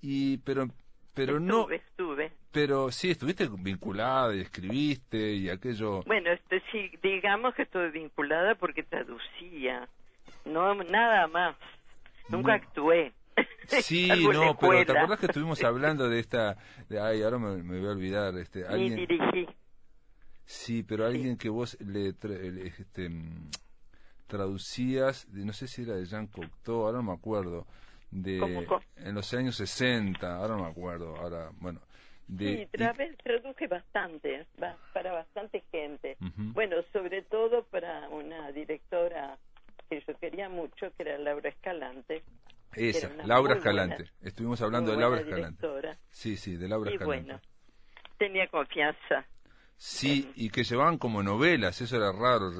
y 0.01 0.38
pero 0.38 0.66
pero 1.14 1.38
no 1.38 1.70
estuve. 1.70 2.33
pero 2.51 2.90
sí 2.90 3.11
estuviste 3.11 3.49
vinculada 3.59 4.35
y 4.35 4.40
escribiste 4.40 5.33
y 5.33 5.49
aquello 5.49 6.03
bueno 6.03 6.33
este 6.33 6.61
sí 6.73 6.90
digamos 7.05 7.55
que 7.55 7.62
estuve 7.62 7.90
vinculada 7.92 8.57
porque 8.57 8.83
traducía 8.83 9.88
no 10.44 10.75
nada 10.75 11.29
más 11.29 11.57
nunca 12.29 12.55
actué 12.55 13.12
Sí, 13.66 14.09
no, 14.09 14.57
pero 14.59 14.85
¿te 14.85 14.92
acuerdas 14.92 15.18
que 15.18 15.27
estuvimos 15.27 15.62
hablando 15.64 16.09
de 16.09 16.20
esta... 16.20 16.57
De, 16.88 17.01
ay, 17.01 17.23
ahora 17.23 17.38
me, 17.38 17.62
voy 17.62 17.88
a 17.88 17.92
olvidar. 17.92 18.37
Este, 18.37 18.66
alguien, 18.66 18.97
dirigí. 18.97 19.47
Sí, 20.46 20.83
pero 20.83 21.07
alguien 21.07 21.37
que 21.37 21.48
vos 21.48 21.78
le, 21.80 22.11
este, 22.11 23.11
traducías, 24.26 25.33
de, 25.33 25.44
no 25.44 25.52
sé 25.52 25.66
si 25.66 25.83
era 25.83 25.94
de 25.94 26.04
Jean 26.04 26.26
Cocteau, 26.26 26.85
ahora 26.87 26.98
no 26.98 27.04
me 27.04 27.12
acuerdo, 27.12 27.66
de 28.11 28.66
en 28.96 29.14
los 29.14 29.33
años 29.35 29.57
60, 29.57 30.37
ahora 30.37 30.57
no 30.57 30.64
me 30.64 30.70
acuerdo, 30.70 31.16
ahora, 31.16 31.50
bueno. 31.61 31.80
De, 32.26 32.66
sí, 32.72 33.16
traduje 33.22 33.66
bastante, 33.66 34.46
para 34.94 35.12
bastante 35.12 35.62
gente. 35.70 36.16
Bueno, 36.37 36.76
sobre 36.90 37.20
todo 37.20 37.64
para 37.64 38.09
una 38.09 38.50
directora 38.50 39.37
que 39.90 40.02
yo 40.07 40.18
quería 40.18 40.48
mucho, 40.48 40.90
que 40.96 41.02
era 41.02 41.18
Laura 41.18 41.50
Escalante. 41.50 42.22
Esa, 42.72 43.11
Laura 43.24 43.57
Escalante. 43.57 44.11
Estuvimos 44.22 44.62
hablando 44.62 44.92
de 44.92 44.96
Laura 44.98 45.20
Escalante. 45.20 45.66
Sí, 46.11 46.37
sí, 46.37 46.57
de 46.57 46.66
Laura 46.66 46.92
Escalante. 46.92 47.24
bueno, 47.26 47.40
tenía 48.16 48.48
confianza. 48.48 49.26
Sí, 49.87 50.33
y 50.35 50.49
que 50.49 50.64
llevaban 50.64 50.97
como 50.97 51.23
novelas, 51.23 51.79
eso 51.83 51.97
era 51.99 52.11
raro 52.11 52.51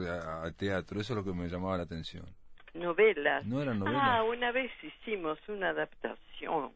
al 0.43 0.55
teatro, 0.55 1.01
eso 1.01 1.15
es 1.15 1.17
lo 1.17 1.25
que 1.25 1.33
me 1.33 1.49
llamaba 1.49 1.79
la 1.79 1.85
atención. 1.85 2.27
¿Novelas? 2.75 3.47
No 3.47 3.63
eran 3.63 3.79
novelas. 3.79 4.03
Ah, 4.05 4.23
una 4.25 4.53
vez 4.53 4.71
hicimos 4.83 5.39
una 5.49 5.71
adaptación, 5.71 6.71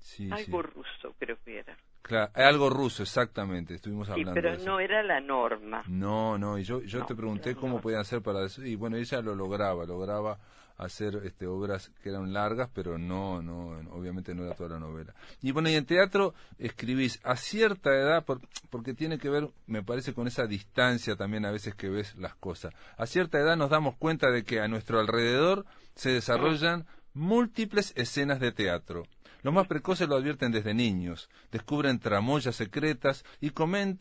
sí. 0.00 0.28
algo 0.32 0.62
ruso 0.62 1.14
creo 1.20 1.36
que 1.44 1.60
era. 1.60 1.76
Claro, 2.02 2.32
algo 2.34 2.68
ruso, 2.68 3.04
exactamente, 3.04 3.74
estuvimos 3.74 4.10
hablando. 4.10 4.34
Sí, 4.34 4.40
pero 4.42 4.64
no 4.64 4.80
era 4.80 5.04
la 5.04 5.20
norma. 5.20 5.84
No, 5.86 6.36
no, 6.36 6.58
y 6.58 6.64
yo, 6.64 6.82
yo 6.82 7.06
te 7.06 7.14
pregunté 7.14 7.54
cómo 7.54 7.80
podían 7.80 8.00
hacer 8.00 8.20
para 8.20 8.44
eso, 8.44 8.64
y 8.64 8.74
bueno, 8.74 8.96
ella 8.96 9.22
lo 9.22 9.36
lograba, 9.36 9.86
lograba 9.86 10.40
hacer 10.78 11.22
este, 11.24 11.46
obras 11.46 11.90
que 12.02 12.08
eran 12.08 12.32
largas, 12.32 12.70
pero 12.72 12.98
no, 12.98 13.42
no, 13.42 13.70
obviamente 13.90 14.34
no 14.34 14.44
era 14.44 14.54
toda 14.54 14.70
la 14.70 14.78
novela. 14.78 15.12
Y 15.42 15.50
bueno, 15.50 15.68
y 15.68 15.74
en 15.74 15.84
teatro 15.84 16.34
escribís 16.58 17.20
a 17.24 17.36
cierta 17.36 17.90
edad, 17.90 18.24
porque 18.70 18.94
tiene 18.94 19.18
que 19.18 19.28
ver, 19.28 19.50
me 19.66 19.82
parece, 19.82 20.14
con 20.14 20.28
esa 20.28 20.46
distancia 20.46 21.16
también 21.16 21.44
a 21.44 21.50
veces 21.50 21.74
que 21.74 21.88
ves 21.88 22.14
las 22.16 22.34
cosas. 22.36 22.72
A 22.96 23.06
cierta 23.06 23.38
edad 23.38 23.56
nos 23.56 23.70
damos 23.70 23.96
cuenta 23.96 24.30
de 24.30 24.44
que 24.44 24.60
a 24.60 24.68
nuestro 24.68 25.00
alrededor 25.00 25.66
se 25.96 26.10
desarrollan 26.10 26.86
múltiples 27.12 27.92
escenas 27.96 28.38
de 28.38 28.52
teatro 28.52 29.04
los 29.42 29.54
más 29.54 29.66
precoces 29.66 30.08
lo 30.08 30.16
advierten 30.16 30.52
desde 30.52 30.74
niños, 30.74 31.28
descubren 31.52 31.98
tramoyas 31.98 32.56
secretas 32.56 33.24
y, 33.40 33.52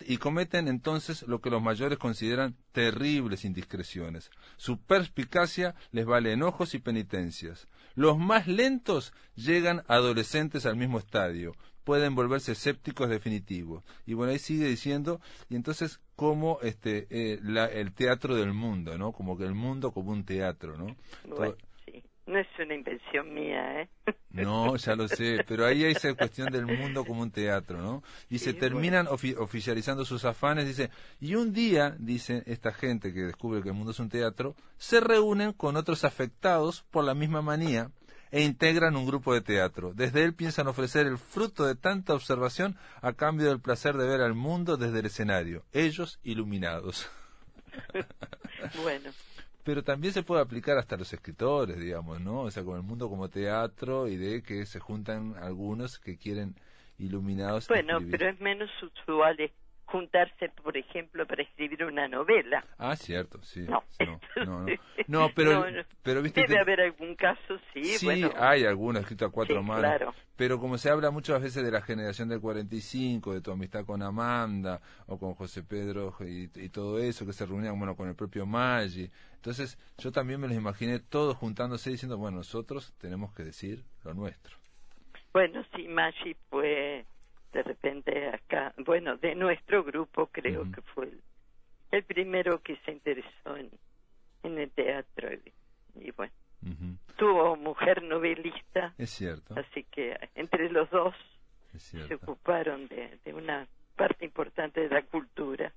y 0.08 0.17
cometen 0.17 0.67
entonces 0.67 1.23
lo 1.28 1.41
que 1.41 1.50
los 1.50 1.62
mayores 1.62 1.97
consideran 1.97 2.56
terribles 2.71 3.45
indiscreciones. 3.45 4.32
Su 4.58 4.80
perspicacia 4.80 5.76
les 5.91 6.06
vale 6.06 6.34
enojos 6.34 6.73
y 6.73 6.80
penitencias. 6.80 7.67
Los 7.95 8.17
más 8.17 8.47
lentos 8.47 9.13
llegan 9.36 9.84
adolescentes 9.88 10.65
al 10.65 10.76
mismo 10.76 11.00
estadio, 11.00 11.56
pueden 11.84 12.15
volverse 12.15 12.52
escépticos 12.52 13.10
definitivos. 13.10 13.82
Y 14.06 14.13
bueno, 14.13 14.34
ahí 14.34 14.39
sigue 14.39 14.67
diciendo, 14.67 15.21
y 15.50 15.56
entonces 15.56 16.02
como 16.17 16.60
este, 16.62 17.08
eh, 17.10 17.39
el 17.73 17.93
teatro 17.93 18.36
del 18.36 18.54
mundo, 18.54 18.97
¿no? 18.97 19.13
Como 19.13 19.38
que 19.38 19.45
el 19.45 19.56
mundo 19.56 19.91
como 19.91 20.12
un 20.12 20.26
teatro, 20.26 20.78
¿no? 20.78 20.97
No 22.28 22.38
es 22.40 22.48
una 22.60 22.76
invención 22.76 23.34
mía, 23.34 23.82
¿eh? 23.82 23.90
No, 24.32 24.76
ya 24.76 24.98
lo 24.98 25.08
sé, 25.08 25.46
pero 25.48 25.66
ahí 25.66 25.86
hay 25.86 25.94
esa 25.94 26.13
cuestión 26.13 26.52
del 26.52 26.66
mundo 26.66 27.06
como 27.06 27.22
un 27.22 27.32
teatro, 27.32 27.82
¿no? 27.82 28.04
Y 28.30 28.40
se 28.40 28.54
terminan 28.54 29.08
oficializando 29.08 30.04
sus 30.04 30.26
afanes, 30.26 30.68
dice, 30.68 30.92
y 31.22 31.36
un 31.36 31.54
día, 31.54 31.96
dice 31.98 32.44
esta 32.46 32.74
gente 32.74 33.13
que 33.13 33.22
descubre 33.22 33.62
que 33.62 33.70
el 33.70 33.76
mundo 33.76 33.92
es 33.92 34.00
un 34.00 34.10
teatro, 34.10 34.56
se 34.78 35.00
reúnen 35.00 35.54
con 35.54 35.78
otros 35.78 36.04
afectados 36.04 36.84
por 36.92 37.06
la 37.06 37.13
misma 37.13 37.42
manía 37.42 37.92
e 38.30 38.42
integran 38.42 38.98
un 38.98 39.08
grupo 39.08 39.34
de 39.34 39.40
teatro. 39.40 39.94
Desde 39.96 40.26
él 40.26 40.34
piensan 40.34 40.68
ofrecer 40.68 41.08
el 41.08 41.18
fruto 41.18 41.66
de 41.66 41.76
tanta 41.76 42.13
observación 42.13 42.78
a 43.02 43.13
cambio 43.13 43.48
del 43.48 43.62
placer 43.62 43.96
de 43.96 44.06
ver 44.06 44.20
al 44.20 44.34
mundo 44.34 44.76
desde 44.76 45.00
el 45.00 45.06
escenario, 45.06 45.63
ellos 45.72 46.20
iluminados. 46.24 47.10
bueno 48.84 49.12
pero 49.67 49.84
también 49.84 50.13
se 50.13 50.23
puede 50.23 50.41
aplicar 50.41 50.77
hasta 50.77 50.95
a 50.95 50.97
los 50.97 51.12
escritores, 51.12 51.77
digamos, 51.77 52.21
¿no? 52.21 52.43
O 52.43 52.51
sea, 52.51 52.63
con 52.63 52.77
el 52.77 52.84
mundo 52.84 53.10
como 53.10 53.27
teatro 53.27 54.08
y 54.08 54.15
de 54.15 54.41
que 54.41 54.65
se 54.65 54.80
juntan 54.80 55.36
algunos 55.41 55.99
que 55.99 56.17
quieren 56.17 56.56
iluminados. 56.97 57.67
Bueno, 57.67 57.99
pero 58.10 58.30
es 58.30 58.39
menos 58.39 58.69
usual 58.82 59.36
juntarse, 59.88 60.50
por 60.50 60.78
ejemplo, 60.78 61.26
para 61.26 61.43
escribir 61.43 61.84
una 61.86 62.08
novela. 62.08 62.63
Ah, 62.78 62.95
cierto, 62.95 63.41
sí. 63.41 63.62
No, 63.62 63.84
no, 64.45 64.65
no, 65.08 65.30
pero, 65.34 65.65
pero 66.04 66.21
viste 66.21 66.41
debe 66.41 66.60
haber 66.60 66.82
algún 66.82 67.15
caso, 67.15 67.58
sí. 67.73 67.84
Sí, 67.84 68.08
hay 68.38 68.65
alguno 68.65 69.00
escrito 69.00 69.26
a 69.26 69.32
cuatro 69.32 69.63
manos. 69.63 69.82
Claro. 69.82 70.13
Pero 70.36 70.60
como 70.60 70.78
se 70.78 70.89
habla 70.89 71.10
muchas 71.10 71.41
veces 71.41 71.63
de 71.63 71.71
la 71.71 71.82
generación 71.82 72.28
del 72.28 72.41
45, 72.41 73.34
de 73.34 73.41
tu 73.41 73.52
amistad 73.52 73.86
con 73.86 74.04
Amanda 74.04 74.82
o 75.08 75.17
con 75.17 75.34
José 75.34 75.63
Pedro 75.63 76.13
y, 76.19 76.47
todo 76.69 77.00
eso, 77.00 77.26
que 77.26 77.34
se 77.34 77.45
reunían, 77.45 77.78
bueno, 77.80 77.95
con 77.95 78.10
el 78.10 78.15
propio 78.15 78.45
Maggi. 78.45 79.10
Entonces, 79.36 79.80
yo 79.97 80.12
también 80.12 80.41
me 80.41 80.47
los 80.47 80.58
imaginé 80.58 81.00
todos 81.00 81.38
juntándose 81.38 81.89
diciendo, 81.89 82.17
bueno, 82.17 82.38
nosotros 82.38 82.93
tenemos 83.00 83.34
que 83.34 83.43
decir 83.43 83.86
lo 84.04 84.13
nuestro. 84.13 84.58
Bueno, 85.32 85.63
sí, 85.76 85.88
Maggi 85.88 86.36
fue 86.50 87.06
de 87.53 87.63
repente 87.63 88.29
acá, 88.29 88.73
bueno, 88.77 89.17
de 89.17 89.36
nuestro 89.36 89.83
grupo 89.83 90.27
creo 90.27 90.71
que 90.71 90.81
fue 90.81 91.12
el, 91.91 92.03
primero 92.03 92.62
que 92.62 92.77
se 92.86 92.91
interesó 92.91 93.55
en, 93.55 93.69
en 94.43 94.57
el 94.57 94.69
teatro 94.71 95.29
y, 95.95 96.12
bueno, 96.12 96.33
tuvo 97.15 97.55
mujer 97.55 98.03
novelista. 98.03 98.93
Es 98.97 99.12
cierto. 99.12 99.55
Así 99.57 99.83
que 99.86 100.17
entre 100.36 100.69
los 100.69 100.89
dos 100.89 101.15
se 101.77 102.13
ocuparon 102.15 102.88
de, 102.88 103.19
de 103.23 103.33
una 103.33 103.67
parte 103.95 104.25
importante 104.25 104.81
de 104.81 104.89
la 104.89 105.01
cultura. 105.03 105.73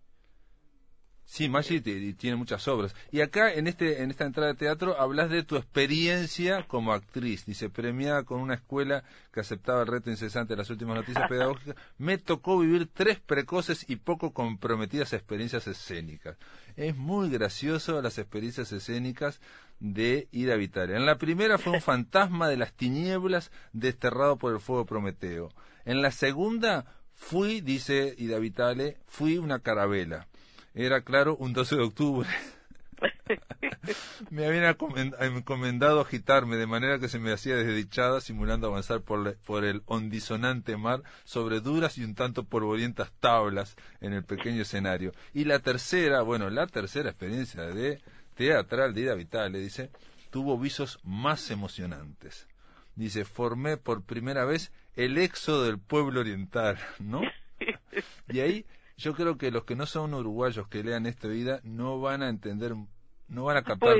Sí, 1.30 1.48
Maggi 1.48 1.80
tiene 1.80 2.34
muchas 2.34 2.66
obras. 2.66 2.92
Y 3.12 3.20
acá, 3.20 3.54
en, 3.54 3.68
este, 3.68 4.02
en 4.02 4.10
esta 4.10 4.24
entrada 4.24 4.48
de 4.48 4.58
teatro, 4.58 5.00
hablas 5.00 5.30
de 5.30 5.44
tu 5.44 5.54
experiencia 5.54 6.66
como 6.66 6.92
actriz. 6.92 7.46
Dice, 7.46 7.70
premiada 7.70 8.24
con 8.24 8.40
una 8.40 8.54
escuela 8.54 9.04
que 9.32 9.38
aceptaba 9.38 9.82
el 9.82 9.86
reto 9.86 10.10
incesante 10.10 10.54
de 10.54 10.56
las 10.56 10.70
últimas 10.70 10.96
noticias 10.96 11.28
pedagógicas, 11.28 11.76
me 11.98 12.18
tocó 12.18 12.58
vivir 12.58 12.88
tres 12.92 13.20
precoces 13.20 13.88
y 13.88 13.94
poco 13.94 14.32
comprometidas 14.32 15.12
experiencias 15.12 15.68
escénicas. 15.68 16.36
Es 16.74 16.96
muy 16.96 17.30
gracioso 17.30 18.02
las 18.02 18.18
experiencias 18.18 18.72
escénicas 18.72 19.40
de 19.78 20.26
Ida 20.32 20.56
Vitale. 20.56 20.96
En 20.96 21.06
la 21.06 21.16
primera 21.16 21.58
fue 21.58 21.74
un 21.74 21.80
fantasma 21.80 22.48
de 22.48 22.56
las 22.56 22.72
tinieblas 22.72 23.52
desterrado 23.72 24.36
por 24.36 24.52
el 24.52 24.58
fuego 24.58 24.84
Prometeo. 24.84 25.50
En 25.84 26.02
la 26.02 26.10
segunda 26.10 26.86
fui, 27.14 27.60
dice 27.60 28.16
Ida 28.18 28.40
Vitale, 28.40 28.96
fui 29.06 29.38
una 29.38 29.60
carabela 29.60 30.26
era, 30.74 31.02
claro, 31.02 31.36
un 31.36 31.52
12 31.52 31.76
de 31.76 31.82
octubre. 31.82 32.28
me 34.30 34.46
habían 34.46 34.76
encomendado 35.20 36.00
agitarme 36.00 36.56
de 36.56 36.66
manera 36.66 36.98
que 36.98 37.08
se 37.08 37.18
me 37.18 37.32
hacía 37.32 37.56
desdichada, 37.56 38.20
simulando 38.20 38.66
avanzar 38.66 39.00
por, 39.00 39.36
por 39.38 39.64
el 39.64 39.82
hondisonante 39.86 40.76
mar 40.76 41.02
sobre 41.24 41.60
duras 41.60 41.98
y 41.98 42.04
un 42.04 42.14
tanto 42.14 42.44
polvorientas 42.44 43.10
tablas 43.20 43.76
en 44.00 44.12
el 44.12 44.24
pequeño 44.24 44.62
escenario. 44.62 45.12
Y 45.32 45.44
la 45.44 45.60
tercera, 45.60 46.22
bueno, 46.22 46.50
la 46.50 46.66
tercera 46.66 47.10
experiencia 47.10 47.62
de 47.62 48.00
teatral 48.34 48.94
de 48.94 49.00
Ida 49.02 49.14
Vital, 49.14 49.52
le 49.52 49.60
dice, 49.60 49.90
tuvo 50.30 50.58
visos 50.58 51.00
más 51.02 51.50
emocionantes. 51.50 52.46
Dice, 52.96 53.24
formé 53.24 53.76
por 53.76 54.02
primera 54.02 54.44
vez 54.44 54.72
el 54.94 55.18
éxodo 55.18 55.64
del 55.64 55.78
pueblo 55.78 56.20
oriental, 56.20 56.78
¿no? 56.98 57.22
Y 58.28 58.40
ahí 58.40 58.64
yo 59.00 59.14
creo 59.14 59.38
que 59.38 59.50
los 59.50 59.64
que 59.64 59.76
no 59.76 59.86
son 59.86 60.12
uruguayos 60.12 60.68
que 60.68 60.84
lean 60.84 61.06
esta 61.06 61.26
vida 61.26 61.60
no 61.64 62.00
van 62.00 62.22
a 62.22 62.28
entender, 62.28 62.74
no 63.28 63.44
van 63.44 63.56
a 63.56 63.62
captar, 63.62 63.96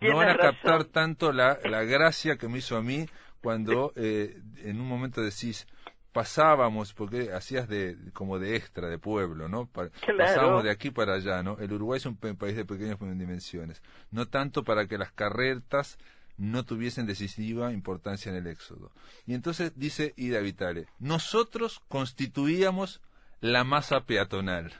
no 0.00 0.16
van 0.16 0.28
a 0.28 0.36
captar 0.36 0.84
tanto 0.84 1.32
la, 1.32 1.58
la 1.64 1.84
gracia 1.84 2.36
que 2.36 2.48
me 2.48 2.58
hizo 2.58 2.76
a 2.76 2.82
mí 2.82 3.06
cuando 3.40 3.92
eh, 3.94 4.42
en 4.64 4.80
un 4.80 4.88
momento 4.88 5.22
decís, 5.22 5.68
pasábamos, 6.12 6.92
porque 6.94 7.32
hacías 7.32 7.68
de 7.68 7.96
como 8.12 8.40
de 8.40 8.56
extra, 8.56 8.88
de 8.88 8.98
pueblo, 8.98 9.48
¿no? 9.48 9.66
Pasábamos 9.66 10.64
de 10.64 10.70
aquí 10.70 10.90
para 10.90 11.14
allá, 11.14 11.44
¿no? 11.44 11.56
El 11.58 11.72
Uruguay 11.72 11.98
es 11.98 12.06
un 12.06 12.16
país 12.16 12.56
de 12.56 12.64
pequeñas 12.64 12.98
dimensiones, 12.98 13.82
no 14.10 14.26
tanto 14.26 14.64
para 14.64 14.88
que 14.88 14.98
las 14.98 15.12
carretas 15.12 15.96
no 16.36 16.64
tuviesen 16.64 17.06
decisiva 17.06 17.72
importancia 17.72 18.30
en 18.30 18.36
el 18.36 18.48
éxodo. 18.48 18.90
Y 19.26 19.34
entonces 19.34 19.74
dice 19.76 20.12
Ida 20.16 20.40
Vitale, 20.40 20.86
nosotros 20.98 21.82
constituíamos 21.86 23.00
la 23.40 23.64
masa 23.64 24.00
peatonal. 24.00 24.72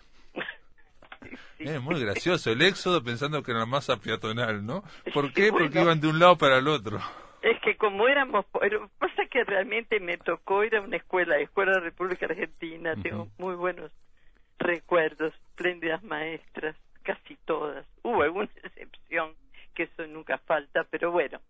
Es 1.58 1.80
muy 1.82 2.00
gracioso 2.00 2.52
el 2.52 2.62
éxodo 2.62 3.02
pensando 3.04 3.42
que 3.42 3.50
era 3.50 3.60
la 3.60 3.66
masa 3.66 3.98
peatonal, 3.98 4.64
¿no? 4.64 4.82
¿Por 5.12 5.32
qué? 5.32 5.50
Porque 5.50 5.80
iban 5.80 6.00
de 6.00 6.08
un 6.08 6.18
lado 6.18 6.38
para 6.38 6.58
el 6.58 6.68
otro. 6.68 6.98
Es 7.42 7.60
que 7.60 7.76
como 7.76 8.08
éramos, 8.08 8.46
pasa 8.46 9.26
que 9.30 9.44
realmente 9.44 10.00
me 10.00 10.16
tocó 10.16 10.64
ir 10.64 10.76
a 10.76 10.80
una 10.80 10.96
escuela, 10.96 11.38
Escuela 11.38 11.72
de 11.72 11.80
República 11.80 12.26
Argentina, 12.26 12.94
tengo 13.02 13.28
muy 13.38 13.54
buenos 13.54 13.90
recuerdos, 14.58 15.34
espléndidas 15.50 16.02
maestras, 16.02 16.76
casi 17.02 17.36
todas. 17.44 17.86
Hubo 18.02 18.22
alguna 18.22 18.48
excepción, 18.64 19.34
que 19.74 19.84
eso 19.84 20.06
nunca 20.06 20.38
falta, 20.38 20.84
pero 20.90 21.10
bueno. 21.10 21.40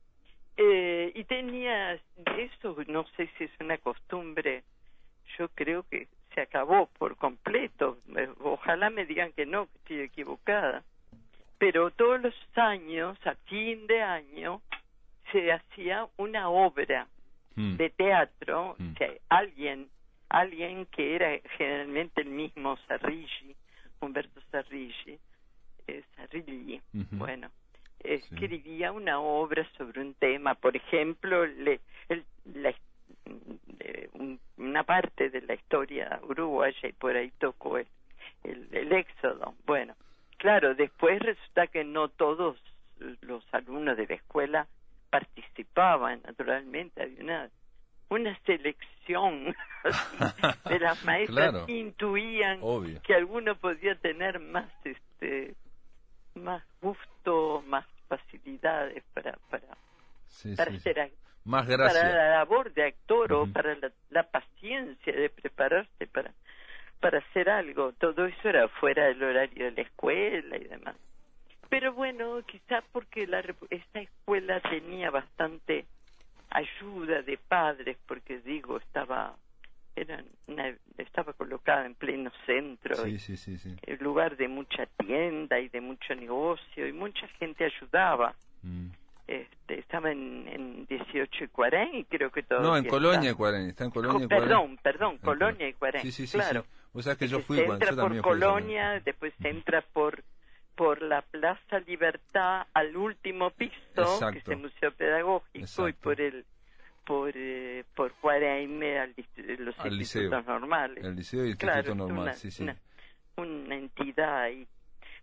Eh, 0.57 1.12
y 1.14 1.25
tenía 1.25 1.94
eso, 1.94 2.77
no 2.88 3.07
sé 3.16 3.31
si 3.38 3.44
es 3.44 3.51
una 3.61 3.79
costumbre, 3.79 4.62
yo 5.38 5.49
creo 5.51 5.85
que 5.88 6.09
se 6.35 6.43
acabó 6.43 6.87
por 6.99 7.16
completo. 7.16 7.99
Eh, 8.16 8.29
ojalá 8.40 8.90
me 8.90 9.07
digan 9.07 9.33
que 9.33 9.47
no, 9.47 9.66
que 9.66 9.79
estoy 9.79 10.01
equivocada. 10.01 10.83
Pero 11.59 11.90
todos 11.90 12.21
los 12.21 12.35
años, 12.55 13.19
a 13.27 13.35
fin 13.47 13.87
de 13.87 14.01
año, 14.01 14.62
se 15.31 15.53
hacía 15.53 16.09
una 16.16 16.49
obra 16.49 17.07
hmm. 17.57 17.77
de 17.77 17.90
teatro, 17.90 18.77
hmm. 18.79 18.95
alguien, 19.29 19.88
alguien 20.29 20.87
que 20.87 21.14
era 21.14 21.38
generalmente 21.57 22.23
el 22.23 22.29
mismo 22.31 22.77
Sarrigi, 22.88 23.55
Humberto 24.01 24.40
Sarrigi, 24.51 25.19
eh, 25.87 26.03
Sarrigi, 26.16 26.81
bueno, 27.12 27.51
escribía 28.01 28.93
una 28.93 29.21
obra 29.21 29.69
sobre 29.77 30.01
un 30.01 30.14
tema, 30.14 30.55
por 30.55 30.77
ejemplo, 30.77 31.47
le, 31.47 31.81
la, 32.55 32.75
una 34.57 34.85
parte 34.85 35.31
de 35.31 35.41
la 35.43 35.55
historia 35.55 36.21
uruguaya 36.23 36.89
y 36.89 36.93
por 36.93 37.17
ahí 37.17 37.31
tocó 37.39 37.79
el, 37.79 37.87
el, 38.45 38.93
éxodo. 38.93 39.55
Bueno, 39.67 39.95
claro, 40.37 40.75
después 40.75 41.21
resulta 41.21 41.67
que 41.67 41.85
no 41.85 42.09
todos 42.09 42.59
los 43.23 43.45
alumnos 43.53 43.97
de 43.97 44.07
la 44.07 44.15
escuela 44.15 44.67
participaban, 45.11 46.21
naturalmente, 46.25 47.03
había 47.03 47.23
una, 47.23 47.51
una 48.11 48.39
selección 48.41 49.55
de 50.69 50.79
las 50.79 51.05
maestras 51.05 51.69
intuían 51.69 52.61
que 53.03 53.15
alguno 53.15 53.57
podía 53.57 53.95
tener 53.97 54.39
más 54.39 54.71
este 54.85 55.55
más 56.35 56.63
gusto, 56.81 57.63
más 57.67 57.85
facilidades 58.09 59.03
para 59.15 59.37
para, 59.51 59.67
para 60.57 60.79
más 61.44 61.66
Para 61.66 61.92
la 61.92 62.31
labor 62.31 62.72
de 62.74 62.85
actor 62.85 63.33
o 63.33 63.46
para 63.46 63.76
la, 64.11 64.22
paciencia 64.24 65.12
de 65.12 65.31
prepararse 65.31 66.07
para, 66.07 66.33
para 67.00 67.18
hacer 67.18 67.48
algo. 67.48 67.92
Todo 67.92 68.26
eso 68.26 68.48
era 68.48 68.68
fuera 68.68 69.07
del 69.07 69.22
horario 69.22 69.64
de 69.66 69.72
la 69.72 69.83
escuela 69.83 70.57
y 70.57 70.64
demás. 70.64 70.96
Pero 71.68 71.92
bueno, 71.94 72.42
quizás 72.46 72.85
porque 72.92 73.26
la, 73.26 73.42
esta 73.70 74.00
escuela 74.00 74.61
tenía 74.61 75.11
bastante 75.11 75.87
ayuda 76.50 77.22
de 77.22 77.38
padres, 77.38 77.96
porque 78.07 78.40
digo, 78.40 78.79
estaba 78.79 79.37
era 79.96 80.22
estaba 80.98 81.33
colocada 81.33 81.85
en 81.85 81.94
pleno 81.94 82.31
centro, 82.46 82.96
sí, 82.96 83.18
sí, 83.18 83.37
sí, 83.37 83.76
el 83.83 83.98
lugar 83.98 84.37
de 84.37 84.48
mucha 84.48 84.87
tienda 84.96 85.59
y 85.59 85.68
de 85.68 85.81
mucho 85.81 86.14
negocio 86.14 86.87
y 86.87 86.92
mucha 86.92 87.26
gente 87.38 87.64
ayudaba. 87.64 88.35
Mm. 88.62 88.88
Este, 89.31 89.79
estaba 89.79 90.11
en, 90.11 90.49
en 90.49 90.87
18 90.87 91.45
y 91.45 91.47
40 91.47 91.97
y 91.99 92.05
creo 92.07 92.33
que 92.33 92.43
todavía 92.43 92.69
No, 92.69 92.77
en 92.77 92.85
Colonia 92.85 93.31
y 93.31 93.35
40, 93.35 93.71
está 93.71 93.85
en 93.85 93.90
Colonia 93.93 94.25
y 94.25 94.27
Perdón, 94.27 94.77
perdón, 94.83 95.19
Colonia 95.19 95.69
y 95.69 95.73
40. 95.73 96.03
Sí, 96.03 96.11
sí, 96.11 96.27
sí. 96.27 96.37
Claro. 96.37 96.66
O 96.93 97.01
sea 97.01 97.14
que 97.14 97.29
yo 97.29 97.38
fui 97.38 97.59
se 97.59 97.64
entra 97.64 97.95
por 97.95 98.21
Colonia, 98.23 99.01
después 99.05 99.33
se 99.40 99.49
entra 99.49 99.83
por 99.93 100.25
por 100.75 101.01
la 101.01 101.23
Plaza 101.23 101.79
Libertad 101.87 102.66
al 102.75 102.97
último 102.97 103.51
piso, 103.51 104.33
que 104.33 104.38
es 104.38 104.49
el 104.49 104.57
Museo 104.57 104.90
Pedagógico, 104.90 105.88
y 105.88 105.93
por 105.93 106.21
el 106.21 106.45
por 107.05 107.31
eh, 107.33 107.85
por 107.95 108.12
Cuareme 108.14 108.99
al, 108.99 109.14
los 109.59 109.79
al 109.79 109.93
institutos 109.93 110.45
normales. 110.45 111.05
El 111.05 111.14
liceo 111.14 111.47
y 111.47 111.51
instituto 111.51 111.95
normal, 111.95 112.35
sí, 112.35 112.51
sí. 112.51 112.64
Una, 112.64 112.77
una 113.37 113.77
entidad 113.77 114.43
ahí 114.43 114.66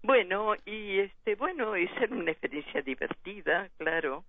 bueno, 0.04 0.56
y 0.66 1.00
este, 1.00 1.36
bueno, 1.36 1.76
es 1.76 1.90
una 2.10 2.32
experiencia 2.32 2.82
divertida, 2.82 3.70
claro. 3.78 4.24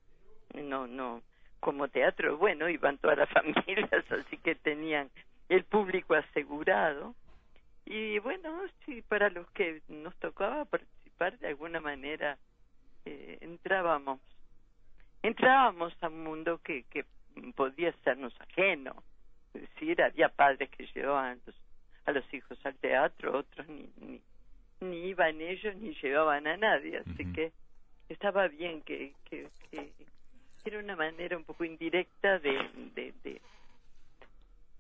No, 0.54 0.86
no, 0.86 1.22
como 1.60 1.88
teatro, 1.88 2.36
bueno, 2.38 2.68
iban 2.68 2.98
todas 2.98 3.18
las 3.18 3.28
familias, 3.32 4.04
así 4.10 4.36
que 4.38 4.54
tenían 4.54 5.10
el 5.48 5.64
público 5.64 6.14
asegurado. 6.14 7.14
Y 7.84 8.18
bueno, 8.18 8.60
sí, 8.84 9.02
para 9.02 9.30
los 9.30 9.48
que 9.50 9.82
nos 9.88 10.14
tocaba 10.16 10.64
participar 10.64 11.38
de 11.38 11.48
alguna 11.48 11.80
manera, 11.80 12.36
eh, 13.04 13.38
entrábamos, 13.40 14.20
entrábamos 15.22 15.94
a 16.02 16.08
un 16.08 16.22
mundo 16.22 16.60
que, 16.62 16.84
que 16.84 17.04
podía 17.54 17.92
sernos 18.04 18.34
ajeno. 18.40 19.02
Es 19.54 19.62
decir, 19.62 20.02
había 20.02 20.28
padres 20.28 20.68
que 20.70 20.86
llevaban 20.94 21.40
a 22.04 22.12
los 22.12 22.34
hijos 22.34 22.58
al 22.64 22.76
teatro, 22.76 23.38
otros 23.38 23.66
ni, 23.68 23.90
ni, 23.96 24.20
ni 24.80 25.08
iban 25.08 25.40
ellos 25.40 25.74
ni 25.76 25.94
llevaban 25.94 26.46
a 26.46 26.56
nadie, 26.56 26.98
así 26.98 27.32
que 27.32 27.52
estaba 28.08 28.48
bien 28.48 28.82
que, 28.82 29.12
que, 29.24 29.48
que, 29.70 29.92
era 30.64 30.78
una 30.80 30.96
manera 30.96 31.36
un 31.36 31.44
poco 31.44 31.64
indirecta 31.64 32.38
de, 32.38 32.52
de, 32.94 33.14
de, 33.24 33.40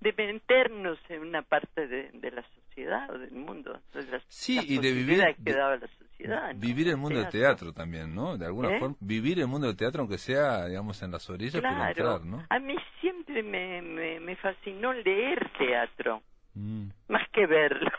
de 0.00 0.12
meternos 0.12 0.98
en 1.08 1.22
una 1.22 1.42
parte 1.42 1.86
de, 1.86 2.10
de 2.12 2.30
la 2.30 2.42
sociedad 2.42 3.10
o 3.10 3.18
del 3.18 3.32
mundo, 3.32 3.80
de 3.94 4.20
sí, 4.28 4.58
y 4.66 4.78
de 4.78 4.92
vivir 4.92 5.24
que 5.44 5.52
daba 5.52 5.76
la 5.76 5.88
sociedad. 5.88 6.54
Vivir 6.56 6.88
el 6.88 6.96
mundo 6.96 7.20
del 7.20 7.28
teatro 7.28 7.72
también, 7.72 8.14
¿no? 8.14 8.36
De 8.36 8.46
alguna 8.46 8.76
¿Eh? 8.76 8.80
forma, 8.80 8.96
vivir 9.00 9.40
el 9.40 9.46
mundo 9.46 9.66
del 9.66 9.76
teatro, 9.76 10.02
aunque 10.02 10.18
sea, 10.18 10.66
digamos, 10.66 11.02
en 11.02 11.10
las 11.10 11.28
orillas, 11.30 11.60
claro. 11.60 11.88
entrar, 11.88 12.24
¿no? 12.24 12.44
A 12.50 12.58
mí 12.58 12.76
siempre 13.00 13.42
me, 13.42 13.80
me, 13.82 14.20
me 14.20 14.36
fascinó 14.36 14.92
leer 14.92 15.50
teatro. 15.58 16.22
Mm. 16.58 16.90
más 17.08 17.28
que 17.30 17.46
verlo. 17.46 17.90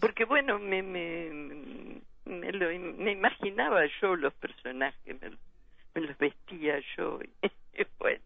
Porque 0.00 0.24
bueno, 0.24 0.58
me, 0.58 0.82
me, 0.82 2.00
me, 2.24 2.52
lo, 2.52 2.66
me 2.96 3.12
imaginaba 3.12 3.82
yo 4.02 4.16
los 4.16 4.34
personajes, 4.34 5.16
me, 5.94 6.00
los 6.00 6.18
vestía 6.18 6.80
yo. 6.96 7.20
Y, 7.22 7.86
bueno. 7.98 8.22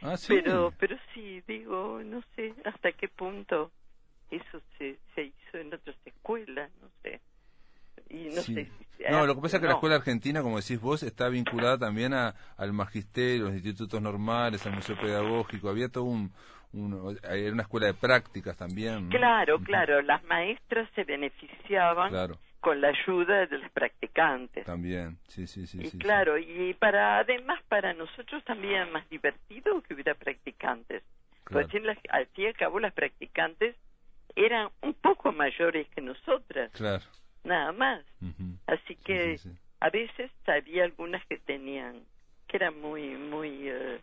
Ah, 0.00 0.14
pero, 0.28 0.72
pero 0.78 0.96
sí, 1.12 1.42
digo, 1.48 2.00
no 2.04 2.22
sé 2.36 2.54
hasta 2.64 2.92
qué 2.92 3.08
punto 3.08 3.72
eso 4.30 4.62
se, 4.78 4.96
se 5.16 5.24
hizo 5.24 5.58
en 5.58 5.74
otras 5.74 5.96
escuelas, 6.04 6.70
no 6.80 6.88
sé. 7.02 7.20
Y 8.10 8.28
no 8.28 8.42
sé 8.42 8.68
no, 9.10 9.26
lo 9.26 9.34
que 9.34 9.42
pasa 9.42 9.56
es 9.56 9.60
que 9.60 9.68
la 9.68 9.74
escuela 9.74 9.96
argentina, 9.96 10.42
como 10.42 10.60
decís 10.60 10.80
vos, 10.80 11.02
está 11.02 11.28
vinculada 11.28 11.78
también 11.78 12.14
a, 12.14 12.34
al 12.56 12.72
magisterio, 12.72 13.44
los 13.46 13.54
institutos 13.54 14.00
normales, 14.00 14.64
al 14.66 14.74
museo 14.74 14.96
pedagógico. 14.98 15.68
Había 15.68 15.88
todo 15.88 16.04
un, 16.04 16.32
era 16.72 17.52
una 17.52 17.62
escuela 17.62 17.86
de 17.86 17.94
prácticas 17.94 18.56
también. 18.56 19.08
Claro, 19.08 19.58
claro, 19.60 20.02
las 20.02 20.22
maestras 20.24 20.88
se 20.94 21.04
beneficiaban 21.04 22.12
con 22.60 22.80
la 22.80 22.88
ayuda 22.88 23.46
de 23.46 23.58
los 23.58 23.70
practicantes. 23.70 24.64
También, 24.64 25.18
sí, 25.28 25.46
sí, 25.46 25.66
sí. 25.66 25.80
Y 25.80 25.86
sí, 25.90 25.98
claro, 25.98 26.38
y 26.38 26.74
para 26.74 27.18
además 27.18 27.60
para 27.68 27.94
nosotros 27.94 28.44
también 28.44 28.90
más 28.92 29.08
divertido 29.08 29.80
que 29.82 29.94
hubiera 29.94 30.14
practicantes. 30.14 31.02
Porque 31.44 31.78
al 32.10 32.26
fin 32.26 32.44
y 32.44 32.46
al 32.46 32.54
cabo 32.54 32.78
las 32.78 32.92
practicantes 32.92 33.74
eran 34.36 34.68
un 34.82 34.94
poco 34.94 35.32
mayores 35.32 35.88
que 35.94 36.00
nosotras. 36.00 36.70
Claro. 36.72 37.04
Nada 37.44 37.72
más. 37.72 38.04
Así 38.66 38.96
que 38.96 39.38
a 39.80 39.90
veces 39.90 40.30
había 40.46 40.84
algunas 40.84 41.24
que 41.26 41.38
tenían, 41.38 42.02
que 42.46 42.56
eran 42.58 42.80
muy, 42.80 43.16
muy, 43.16 43.68
eh, 43.68 44.00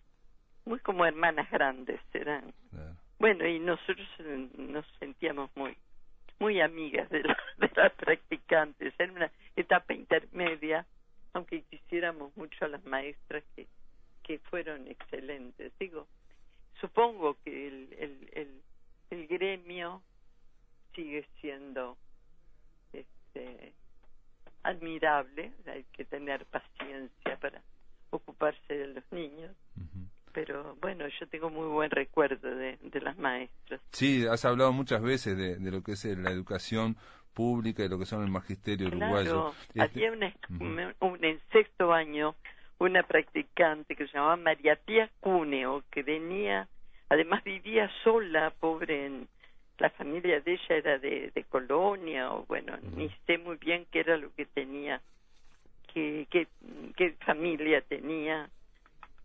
muy 0.65 0.79
como 0.79 1.05
hermanas 1.05 1.49
grandes, 1.51 2.01
eran. 2.13 2.53
Bueno, 3.19 3.47
y 3.47 3.59
nosotros 3.59 4.07
eh, 4.19 4.49
nos 4.57 4.85
sentíamos 4.99 5.49
muy, 5.55 5.77
muy 6.39 6.59
amigas 6.61 7.09
de, 7.09 7.23
de 7.57 7.71
las 7.75 7.93
practicantes. 7.93 8.93
Era 8.97 9.11
una 9.11 9.31
etapa 9.55 9.93
intermedia, 9.93 10.85
aunque 11.33 11.61
quisiéramos 11.63 12.35
mucho 12.35 12.65
a 12.65 12.67
las 12.67 12.83
maestras 12.85 13.43
que, 13.55 13.67
que 14.23 14.39
fueron 14.39 14.87
excelentes. 14.87 15.71
Digo, 15.79 16.07
supongo 16.81 17.37
que 17.43 17.67
el, 17.67 17.93
el, 17.97 18.29
el, 18.33 18.61
el 19.11 19.27
gremio 19.27 20.01
sigue 20.93 21.27
siendo 21.41 21.97
este, 22.93 23.73
admirable, 24.63 25.53
hay 25.67 25.83
que 25.93 26.05
tener 26.05 26.45
paciencia 26.45 27.37
para 27.39 27.61
ocuparse 28.09 28.73
de 28.73 28.87
los 28.87 29.11
niños. 29.11 29.55
Pero 30.35 30.75
bueno, 30.81 31.05
yo 31.07 31.27
tengo 31.27 31.49
muy 31.49 31.67
buen 31.67 31.89
recuerdo 31.89 32.53
de, 32.53 32.77
de 32.81 33.01
las 33.01 33.17
maestras. 33.17 33.79
Sí, 33.91 34.27
has 34.29 34.43
hablado 34.43 34.73
muchas 34.73 35.01
veces 35.01 35.37
de, 35.37 35.55
de 35.55 35.71
lo 35.71 35.81
que 35.81 35.93
es 35.93 36.03
la 36.05 36.29
educación 36.29 36.97
pública 37.33 37.83
y 37.83 37.89
lo 37.89 37.97
que 37.97 38.05
son 38.05 38.21
el 38.21 38.29
magisterio 38.29 38.87
uruguayo. 38.87 39.53
Este, 39.73 39.81
había 39.81 40.11
una, 40.11 40.33
un, 40.99 41.23
en 41.23 41.39
sexto 41.53 41.93
año 41.93 42.35
una 42.79 43.03
practicante 43.03 43.95
que 43.95 44.07
se 44.07 44.13
llamaba 44.13 44.35
María 44.35 44.75
Pía 44.75 45.09
Cuneo, 45.21 45.83
que 45.89 46.03
venía, 46.03 46.67
además 47.07 47.41
vivía 47.45 47.89
sola, 48.03 48.51
pobre, 48.59 49.05
en, 49.05 49.29
la 49.77 49.89
familia 49.91 50.41
de 50.41 50.53
ella 50.53 50.75
era 50.75 50.99
de, 50.99 51.31
de 51.33 51.43
Colonia, 51.45 52.33
o 52.33 52.45
bueno, 52.45 52.77
ni 52.95 53.09
sé 53.25 53.37
muy 53.37 53.55
bien 53.55 53.85
qué 53.89 54.01
era 54.01 54.17
lo 54.17 54.33
que 54.35 54.45
tenía, 54.45 55.01
qué, 55.93 56.27
qué, 56.29 56.47
qué 56.97 57.11
familia 57.25 57.81
tenía, 57.81 58.49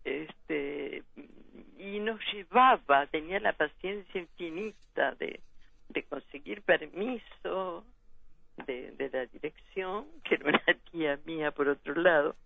este, 0.05 1.03
y 1.79 1.99
nos 2.01 2.21
llevaba, 2.33 3.07
tenía 3.07 3.41
la 3.41 3.53
paciencia 3.53 4.21
infinita 4.21 5.15
de, 5.17 5.41
de 5.89 6.03
conseguir 6.05 6.63
permiso 6.63 7.85
de, 8.67 8.93
de 8.93 9.11
la 9.11 9.27
dirección, 9.27 10.07
que 10.25 10.37
era 10.37 10.49
una 10.49 10.79
tía 10.91 11.19
mía 11.25 11.51
por 11.51 11.69
otro 11.69 11.95
lado, 11.95 12.37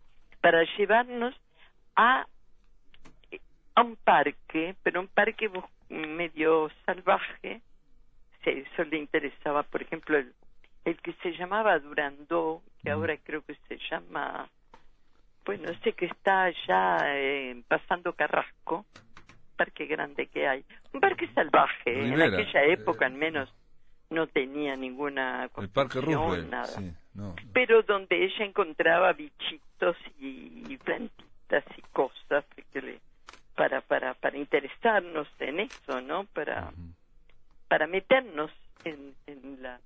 para 0.40 0.62
llevarnos 0.76 1.34
a, 1.96 2.26
a 3.74 3.82
un 3.82 3.96
parque, 3.96 4.74
pero 4.82 5.00
un 5.00 5.08
parque 5.08 5.50
medio 5.88 6.70
salvaje, 6.84 7.60
eso 8.44 8.84
le 8.84 8.98
interesaba, 8.98 9.62
por 9.62 9.82
ejemplo, 9.82 10.18
el, 10.18 10.34
el 10.84 11.00
que 11.00 11.14
se 11.22 11.32
llamaba 11.32 11.78
Durandó, 11.78 12.62
que 12.82 12.90
ahora 12.90 13.16
creo 13.16 13.42
que 13.42 13.54
se 13.68 13.78
llama, 13.90 14.48
bueno, 15.44 15.70
sé 15.82 15.92
que 15.92 16.06
está 16.06 16.44
allá 16.44 17.16
eh, 17.16 17.62
pasando 17.68 18.12
Carrasco, 18.14 18.86
parque 19.56 19.86
grande 19.86 20.26
que 20.26 20.48
hay, 20.48 20.64
un 20.92 21.00
parque 21.00 21.28
salvaje, 21.34 22.06
en 22.06 22.20
aquella 22.20 22.64
época 22.64 23.06
al 23.06 23.14
menos 23.14 23.52
no 24.10 24.26
tenía 24.26 24.76
ninguna 24.76 25.48
el 25.56 25.68
parque 25.68 26.00
nada. 26.00 26.82
Pero 27.52 27.82
donde 27.82 28.24
ella 28.24 28.44
encontraba 28.44 29.12
bichitos 29.12 29.96
y, 30.18 30.76
plantitas 30.78 31.64
y 31.76 31.82
cosas 31.92 32.44
que 32.72 32.82
le, 32.82 33.00
para 33.54 33.80
para 33.80 34.14
para 34.14 34.36
interesarnos 34.36 35.28
en 35.38 35.60
eso, 35.60 36.00
¿no? 36.00 36.24
Para 36.24 36.72
para 37.68 37.86
meternos 37.86 38.50
en, 38.84 39.14
en 39.26 39.62
la 39.62 39.80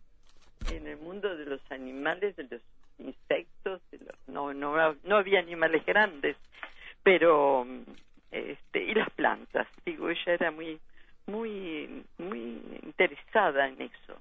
en 0.71 0.87
el 0.87 0.97
mundo 0.99 1.37
de 1.37 1.47
los 1.47 1.61
animales, 1.71 2.37
de 2.37 2.45
los 2.45 2.63
insectos, 2.99 3.81
no 4.27 4.53
no 4.53 4.95
no 5.05 5.17
había 5.17 5.41
animales 5.41 5.85
grandes, 5.87 6.37
pero 7.03 7.67
este 8.31 8.85
y 8.85 8.95
las 8.95 9.11
plantas. 9.11 9.67
Digo, 9.85 10.11
ella 10.11 10.33
era 10.35 10.51
muy 10.51 10.79
muy 11.27 12.05
muy 12.19 12.61
interesada 12.83 13.69
en 13.69 13.83
eso. 13.83 14.21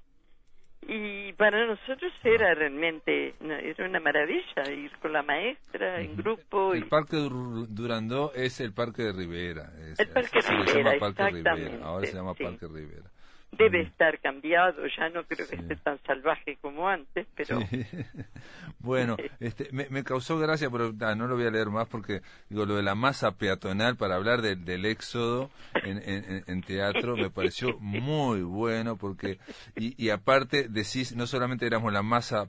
Y 0.86 1.32
para 1.34 1.66
nosotros 1.66 2.12
era 2.22 2.54
realmente 2.54 3.34
era 3.40 3.84
una 3.84 4.00
maravilla 4.00 4.70
ir 4.70 4.90
con 4.98 5.12
la 5.12 5.22
maestra 5.22 6.00
en 6.00 6.16
grupo 6.16 6.72
el 6.72 6.86
parque 6.86 7.16
Durandó 7.16 8.32
es 8.32 8.60
el 8.60 8.72
parque 8.72 9.02
de 9.02 9.12
Rivera 9.12 9.72
el 9.98 10.08
parque 10.08 10.38
Rivera 10.40 10.94
exactamente 10.94 11.80
ahora 11.82 12.06
se 12.06 12.14
llama 12.14 12.32
parque 12.32 12.66
Rivera 12.68 13.10
debe 13.52 13.82
estar 13.82 14.20
cambiado, 14.20 14.86
ya 14.86 15.08
no 15.08 15.24
creo 15.24 15.48
que 15.48 15.56
esté 15.56 15.76
tan 15.76 15.98
salvaje 16.04 16.58
como 16.60 16.88
antes, 16.88 17.26
pero... 17.34 17.58
bueno, 18.78 19.16
este, 19.40 19.68
me, 19.72 20.04
causó 20.04 20.38
gracia, 20.38 20.70
pero 20.70 20.92
no 20.92 21.26
lo 21.26 21.36
voy 21.36 21.46
a 21.46 21.50
leer 21.50 21.68
más 21.68 21.88
porque 21.88 22.20
digo 22.48 22.66
lo 22.66 22.76
de 22.76 22.82
la 22.82 22.94
masa 22.94 23.32
peatonal 23.32 23.96
para 23.96 24.16
hablar 24.16 24.42
del 24.42 24.84
éxodo 24.84 25.50
en, 25.82 26.44
en, 26.46 26.62
teatro 26.62 27.16
me 27.16 27.30
pareció 27.30 27.78
muy 27.78 28.42
bueno 28.42 28.96
porque, 28.96 29.38
y, 29.76 30.02
y 30.02 30.10
aparte 30.10 30.68
decís, 30.68 31.16
no 31.16 31.26
solamente 31.26 31.66
éramos 31.66 31.92
la 31.92 32.02
masa 32.02 32.48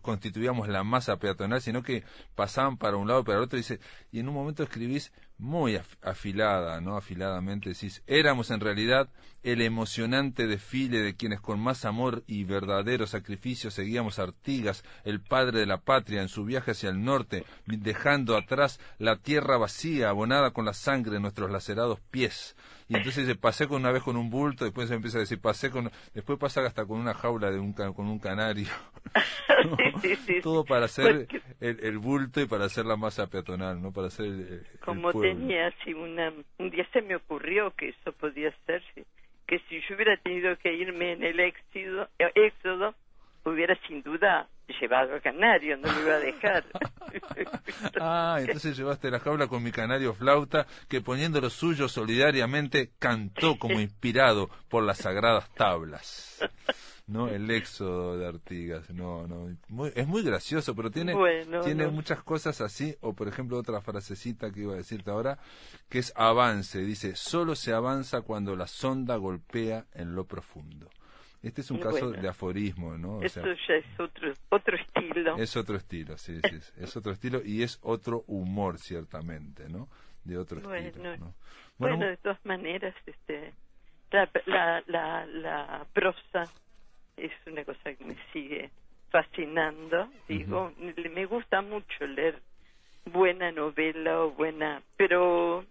constituíamos 0.00 0.68
la 0.68 0.84
masa 0.84 1.18
peatonal, 1.18 1.60
sino 1.60 1.82
que 1.82 2.04
pasaban 2.34 2.76
para 2.76 2.96
un 2.96 3.08
lado 3.08 3.20
y 3.20 3.24
para 3.24 3.38
el 3.38 3.44
otro. 3.44 3.56
Dice, 3.56 3.80
y 4.10 4.20
en 4.20 4.28
un 4.28 4.34
momento 4.34 4.62
escribís 4.62 5.12
muy 5.38 5.78
afilada, 6.02 6.80
¿no? 6.80 6.96
Afiladamente 6.96 7.68
decís, 7.68 8.02
éramos 8.06 8.50
en 8.50 8.60
realidad 8.60 9.08
el 9.42 9.60
emocionante 9.60 10.46
desfile 10.46 11.00
de 11.00 11.14
quienes 11.14 11.40
con 11.40 11.60
más 11.60 11.84
amor 11.84 12.24
y 12.26 12.44
verdadero 12.44 13.06
sacrificio 13.06 13.70
seguíamos 13.70 14.18
a 14.18 14.24
Artigas, 14.24 14.82
el 15.04 15.20
padre 15.20 15.60
de 15.60 15.66
la 15.66 15.78
patria, 15.78 16.22
en 16.22 16.28
su 16.28 16.44
viaje 16.44 16.72
hacia 16.72 16.90
el 16.90 17.04
norte, 17.04 17.44
dejando 17.66 18.36
atrás 18.36 18.80
la 18.98 19.16
tierra 19.16 19.56
vacía, 19.56 20.08
abonada 20.08 20.52
con 20.52 20.64
la 20.64 20.74
sangre 20.74 21.12
de 21.12 21.20
nuestros 21.20 21.50
lacerados 21.50 22.00
pies. 22.10 22.56
Y 22.88 22.96
entonces 22.96 23.26
dice, 23.26 23.38
pasé 23.38 23.66
con 23.66 23.80
una 23.80 23.90
vez 23.90 24.02
con 24.02 24.16
un 24.16 24.30
bulto, 24.30 24.64
después 24.64 24.88
se 24.88 24.94
empieza 24.94 25.18
a 25.18 25.20
decir, 25.20 25.40
pasé 25.40 25.70
con, 25.70 25.90
después 26.14 26.38
pasa 26.38 26.64
hasta 26.64 26.86
con 26.86 27.00
una 27.00 27.14
jaula 27.14 27.50
de 27.50 27.58
un, 27.58 27.72
con 27.72 28.06
un 28.06 28.18
canario. 28.20 28.68
Todo 30.42 30.64
para 30.64 30.84
hacer 30.84 31.26
el, 31.60 31.80
el, 31.80 31.98
bulto 31.98 32.40
y 32.40 32.46
para 32.46 32.66
hacer 32.66 32.84
la 32.86 32.96
masa 32.96 33.26
peatonal, 33.26 33.82
¿no? 33.82 33.92
Para 33.92 34.06
hacer 34.06 34.26
el, 34.26 34.66
Como 34.84 35.12
tenía 35.20 35.68
así 35.68 35.94
una, 35.94 36.32
un 36.58 36.70
día 36.70 36.86
se 36.92 37.02
me 37.02 37.16
ocurrió 37.16 37.72
que 37.72 37.88
eso 37.88 38.12
podía 38.12 38.54
ser, 38.66 38.82
que 39.46 39.58
si 39.68 39.80
yo 39.80 39.96
hubiera 39.96 40.16
tenido 40.18 40.56
que 40.58 40.72
irme 40.72 41.12
en 41.12 41.24
el 41.24 41.40
éxodo, 41.40 42.08
éxodo 42.18 42.94
hubiera 43.44 43.76
sin 43.88 44.02
duda 44.02 44.48
llevado 44.80 45.14
a 45.14 45.20
canario, 45.20 45.76
no 45.76 45.92
lo 45.92 46.00
iba 46.00 46.14
a 46.14 46.18
dejar. 46.18 46.64
ah, 48.00 48.36
entonces 48.40 48.76
llevaste 48.76 49.10
la 49.10 49.20
jaula 49.20 49.46
con 49.46 49.62
mi 49.62 49.72
canario 49.72 50.14
flauta, 50.14 50.66
que 50.88 51.00
poniendo 51.00 51.40
lo 51.40 51.50
suyo 51.50 51.88
solidariamente 51.88 52.90
cantó 52.98 53.58
como 53.58 53.80
inspirado 53.80 54.50
por 54.68 54.82
las 54.82 54.98
sagradas 54.98 55.48
tablas. 55.54 56.40
¿no? 57.06 57.28
El 57.28 57.50
éxodo 57.50 58.18
de 58.18 58.26
Artigas, 58.26 58.90
no, 58.90 59.26
no, 59.26 59.48
es 59.94 60.06
muy 60.06 60.22
gracioso, 60.22 60.74
pero 60.74 60.90
tiene, 60.90 61.14
tiene 61.62 61.86
muchas 61.86 62.22
cosas 62.22 62.60
así, 62.60 62.96
o 63.00 63.14
por 63.14 63.28
ejemplo 63.28 63.58
otra 63.58 63.80
frasecita 63.80 64.50
que 64.50 64.62
iba 64.62 64.74
a 64.74 64.78
decirte 64.78 65.10
ahora, 65.10 65.38
que 65.88 65.98
es 65.98 66.12
avance, 66.16 66.80
dice, 66.80 67.14
solo 67.14 67.54
se 67.54 67.72
avanza 67.72 68.22
cuando 68.22 68.56
la 68.56 68.66
sonda 68.66 69.16
golpea 69.16 69.86
en 69.94 70.14
lo 70.14 70.24
profundo. 70.24 70.90
Este 71.46 71.60
es 71.60 71.70
un 71.70 71.78
caso 71.78 72.10
de 72.10 72.28
aforismo, 72.28 72.98
¿no? 72.98 73.22
Esto 73.22 73.46
ya 73.68 73.74
es 73.74 74.00
otro, 74.00 74.32
otro 74.48 74.76
estilo. 74.76 75.36
Es 75.36 75.56
otro 75.56 75.76
estilo, 75.76 76.18
sí, 76.18 76.40
sí, 76.42 76.58
es 76.76 76.96
otro 76.96 77.12
estilo 77.12 77.40
y 77.44 77.62
es 77.62 77.78
otro 77.82 78.24
humor, 78.26 78.78
ciertamente, 78.78 79.68
¿no? 79.68 79.88
De 80.24 80.36
otro 80.38 80.58
estilo. 80.74 81.16
¿no? 81.18 81.34
Bueno, 81.78 82.04
de 82.04 82.16
todas 82.16 82.44
maneras, 82.44 82.96
este, 83.06 83.52
la, 84.10 84.82
la, 84.88 85.26
la, 85.26 85.86
prosa 85.92 86.50
es 87.16 87.30
una 87.46 87.64
cosa 87.64 87.94
que 87.94 88.04
me 88.04 88.16
sigue 88.32 88.70
fascinando. 89.10 90.10
Digo, 90.28 90.72
me 91.14 91.26
gusta 91.26 91.62
mucho 91.62 92.06
leer 92.08 92.42
buena 93.04 93.52
novela 93.52 94.22
o 94.22 94.32
buena, 94.32 94.82
pero 94.96 95.64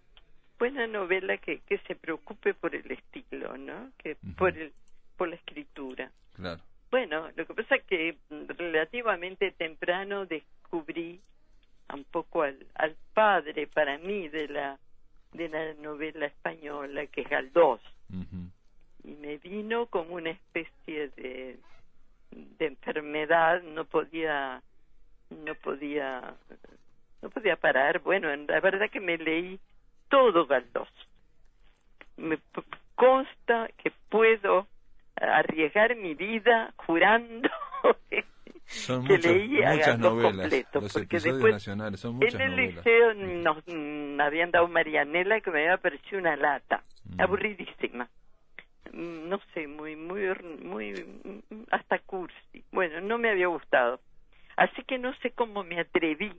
buena 0.57 0.87
novela 0.87 1.37
que, 1.37 1.59
que 1.67 1.79
se 1.79 1.95
preocupe 1.95 2.53
por 2.53 2.73
el 2.75 2.89
estilo, 2.89 3.57
¿no? 3.57 3.91
Que 3.97 4.15
por 4.37 4.57
el 4.57 4.71
por 5.17 5.29
la 5.29 5.35
escritura. 5.35 6.11
Claro. 6.33 6.61
Bueno, 6.91 7.29
lo 7.35 7.45
que 7.45 7.53
pasa 7.53 7.75
es 7.75 7.83
que 7.83 8.17
relativamente 8.29 9.51
temprano 9.51 10.25
descubrí 10.25 11.19
un 11.93 12.03
poco 12.05 12.43
al, 12.43 12.65
al 12.75 12.95
padre 13.13 13.67
para 13.67 13.97
mí 13.97 14.27
de 14.29 14.47
la 14.47 14.79
de 15.33 15.49
la 15.49 15.73
novela 15.75 16.25
española 16.27 17.05
que 17.07 17.21
es 17.21 17.29
Galdós 17.29 17.81
y 19.03 19.13
me 19.15 19.37
vino 19.37 19.87
como 19.87 20.15
una 20.15 20.31
especie 20.31 21.09
de 21.09 21.59
de 22.31 22.65
enfermedad 22.65 23.61
no 23.61 23.85
podía 23.85 24.61
no 25.29 25.55
podía 25.55 26.35
no 27.21 27.29
podía 27.29 27.55
parar 27.57 27.99
bueno 27.99 28.33
la 28.35 28.59
verdad 28.61 28.89
que 28.89 29.01
me 29.01 29.17
leí 29.17 29.59
todo 30.09 30.47
Galdós 30.47 30.89
me 32.17 32.39
consta 32.95 33.69
que 33.77 33.91
puedo 34.09 34.67
arriesgar 35.17 35.95
mi 35.95 36.13
vida 36.15 36.73
jurando 36.77 37.49
Son 38.65 39.05
que 39.05 39.13
muchas, 39.13 39.31
leía 39.31 39.73
muchas 39.73 39.99
novelas. 39.99 40.31
completo, 40.41 40.81
Los 40.81 40.93
porque 40.93 41.19
después 41.19 41.53
nacionales 41.53 41.99
son 41.99 42.15
muchas 42.15 42.35
en 42.35 42.41
el 42.41 42.51
novelas. 42.51 42.75
liceo 42.77 43.13
nos 43.13 43.57
mm, 43.67 44.19
habían 44.21 44.51
dado 44.51 44.67
Marianela 44.67 45.39
que 45.41 45.51
me 45.51 45.59
había 45.63 45.77
parecido 45.77 46.19
una 46.19 46.35
lata, 46.35 46.83
Mm. 47.05 47.21
aburridísima. 47.21 48.09
Mm, 48.91 49.29
No 49.29 49.39
sé, 49.53 49.67
muy, 49.67 49.95
muy, 49.95 50.27
muy, 50.63 50.93
mm, 51.49 51.63
hasta 51.71 51.99
cursi. 51.99 52.63
Bueno, 52.71 52.99
no 53.01 53.17
me 53.19 53.29
había 53.29 53.47
gustado. 53.47 53.99
Así 54.57 54.83
que 54.83 54.97
no 54.97 55.13
sé 55.17 55.31
cómo 55.31 55.63
me 55.63 55.79
atreví 55.79 56.33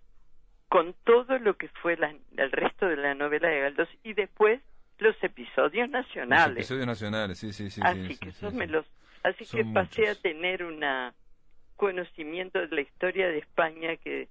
con 0.69 0.95
todo 1.05 1.39
lo 1.39 1.57
que 1.57 1.69
fue 1.81 1.97
la- 1.97 2.15
el 2.37 2.51
resto 2.51 2.87
de 2.89 2.97
la 2.97 3.15
novela 3.15 3.49
de 3.49 3.61
Galdós 3.61 3.89
y 4.03 4.15
después 4.15 4.61
los 4.99 5.17
episodios 5.23 5.91
Los 5.91 6.07
nacionales. 6.07 6.57
episodios 6.57 6.87
nacionales, 6.87 7.39
sí, 7.39 7.53
sí, 7.53 7.71
sí. 7.71 7.81
así 7.83 8.15
sí, 8.15 8.17
que 8.17 8.33
sí, 8.33 8.51
sí, 8.51 8.57
me 8.57 8.67
los, 8.67 8.87
así 9.23 9.45
Son 9.45 9.65
que 9.65 9.65
pasé 9.73 10.03
muchos. 10.03 10.09
a 10.09 10.15
tener 10.15 10.65
una 10.65 11.15
conocimiento 11.77 12.59
de 12.61 12.69
la 12.69 12.81
historia 12.81 13.29
de 13.29 13.39
España 13.39 13.97
que 13.99 14.29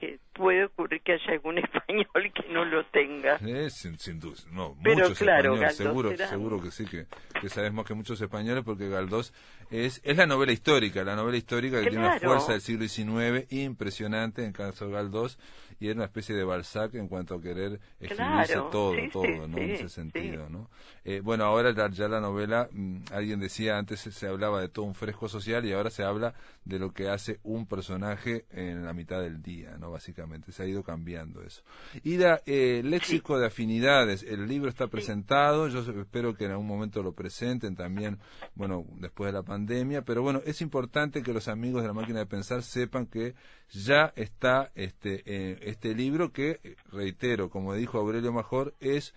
que 0.00 0.18
puede 0.32 0.64
ocurrir 0.64 1.02
que 1.02 1.12
haya 1.12 1.32
algún 1.32 1.58
español 1.58 2.32
que 2.34 2.48
no 2.52 2.64
lo 2.64 2.84
tenga. 2.86 3.36
Eh, 3.46 3.68
sin, 3.70 3.98
sin 3.98 4.18
duda, 4.18 4.38
no, 4.50 4.76
Pero 4.82 5.02
muchos 5.02 5.18
claro, 5.18 5.54
españoles, 5.54 5.76
seguro, 5.76 6.16
seguro 6.16 6.62
que 6.62 6.70
sí, 6.70 6.86
que, 6.86 7.06
que 7.40 7.48
sabes 7.48 7.72
más 7.72 7.84
que 7.84 7.94
muchos 7.94 8.20
españoles 8.20 8.64
porque 8.64 8.88
Galdós 8.88 9.34
es, 9.70 10.00
es 10.02 10.16
la 10.16 10.26
novela 10.26 10.52
histórica, 10.52 11.04
la 11.04 11.14
novela 11.14 11.36
histórica 11.36 11.80
que 11.80 11.90
tiene 11.90 12.06
una 12.06 12.18
fuerza 12.18 12.52
del 12.52 12.60
siglo 12.62 12.88
XIX 12.88 13.52
impresionante 13.52 14.44
en 14.44 14.52
caso 14.52 14.86
de 14.86 14.92
Galdós 14.92 15.38
y 15.78 15.86
era 15.86 15.96
una 15.96 16.04
especie 16.04 16.34
de 16.34 16.44
Balzac 16.44 16.94
en 16.94 17.08
cuanto 17.08 17.34
a 17.34 17.42
querer 17.42 17.80
escribirse 18.00 18.52
Claro, 18.52 18.68
todo, 18.70 18.94
sí, 18.94 19.08
todo, 19.12 19.24
sí, 19.24 19.38
¿no? 19.48 19.56
sí, 19.56 19.62
en 19.62 19.70
ese 19.70 19.88
sentido, 19.88 20.48
¿no? 20.50 20.68
Eh, 21.04 21.20
bueno, 21.20 21.44
ahora 21.44 21.72
ya, 21.72 21.88
ya 21.88 22.08
la 22.08 22.20
novela, 22.20 22.68
mm, 22.70 23.04
alguien 23.12 23.40
decía 23.40 23.78
antes 23.78 24.00
se 24.00 24.26
hablaba 24.26 24.60
de 24.60 24.68
todo 24.68 24.84
un 24.84 24.94
fresco 24.94 25.28
social 25.28 25.64
y 25.64 25.72
ahora 25.72 25.90
se 25.90 26.02
habla 26.02 26.34
de 26.64 26.78
lo 26.78 26.92
que 26.92 27.08
hace 27.08 27.40
un 27.42 27.66
personaje 27.66 28.44
en 28.50 28.84
la 28.84 28.92
mitad 28.92 29.20
del 29.22 29.42
día, 29.42 29.76
¿no? 29.78 29.89
Básicamente, 29.90 30.52
se 30.52 30.62
ha 30.62 30.66
ido 30.66 30.82
cambiando 30.82 31.42
eso. 31.42 31.62
Ida, 32.04 32.42
eh, 32.46 32.82
léxico 32.84 33.38
de 33.38 33.46
afinidades, 33.46 34.22
el 34.22 34.46
libro 34.46 34.68
está 34.68 34.86
presentado, 34.86 35.68
yo 35.68 35.80
espero 36.00 36.34
que 36.34 36.44
en 36.46 36.52
algún 36.52 36.66
momento 36.66 37.02
lo 37.02 37.12
presenten 37.12 37.76
también, 37.76 38.18
bueno, 38.54 38.84
después 38.98 39.28
de 39.28 39.38
la 39.38 39.42
pandemia, 39.42 40.02
pero 40.02 40.22
bueno, 40.22 40.40
es 40.44 40.60
importante 40.60 41.22
que 41.22 41.32
los 41.32 41.48
amigos 41.48 41.82
de 41.82 41.88
la 41.88 41.94
máquina 41.94 42.20
de 42.20 42.26
pensar 42.26 42.62
sepan 42.62 43.06
que 43.06 43.34
ya 43.70 44.12
está 44.16 44.72
este, 44.74 45.22
eh, 45.26 45.58
este 45.62 45.94
libro 45.94 46.32
que, 46.32 46.60
eh, 46.62 46.76
reitero, 46.90 47.50
como 47.50 47.74
dijo 47.74 47.98
Aurelio 47.98 48.32
Major, 48.32 48.74
es 48.80 49.14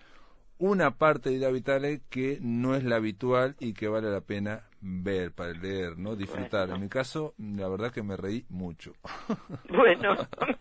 una 0.58 0.92
parte 0.92 1.30
de 1.30 1.36
Ida 1.36 1.50
Vitale 1.50 2.00
que 2.10 2.38
no 2.40 2.74
es 2.74 2.84
la 2.84 2.96
habitual 2.96 3.56
y 3.58 3.72
que 3.74 3.88
vale 3.88 4.10
la 4.10 4.20
pena 4.20 4.62
ver, 4.80 5.32
para 5.32 5.52
leer, 5.52 5.96
¿no? 5.98 6.14
Disfrutar. 6.14 6.66
Bueno. 6.68 6.74
En 6.76 6.80
mi 6.82 6.88
caso, 6.88 7.34
la 7.38 7.68
verdad 7.68 7.90
que 7.92 8.02
me 8.02 8.16
reí 8.16 8.44
mucho. 8.48 8.92
Bueno, 9.68 10.14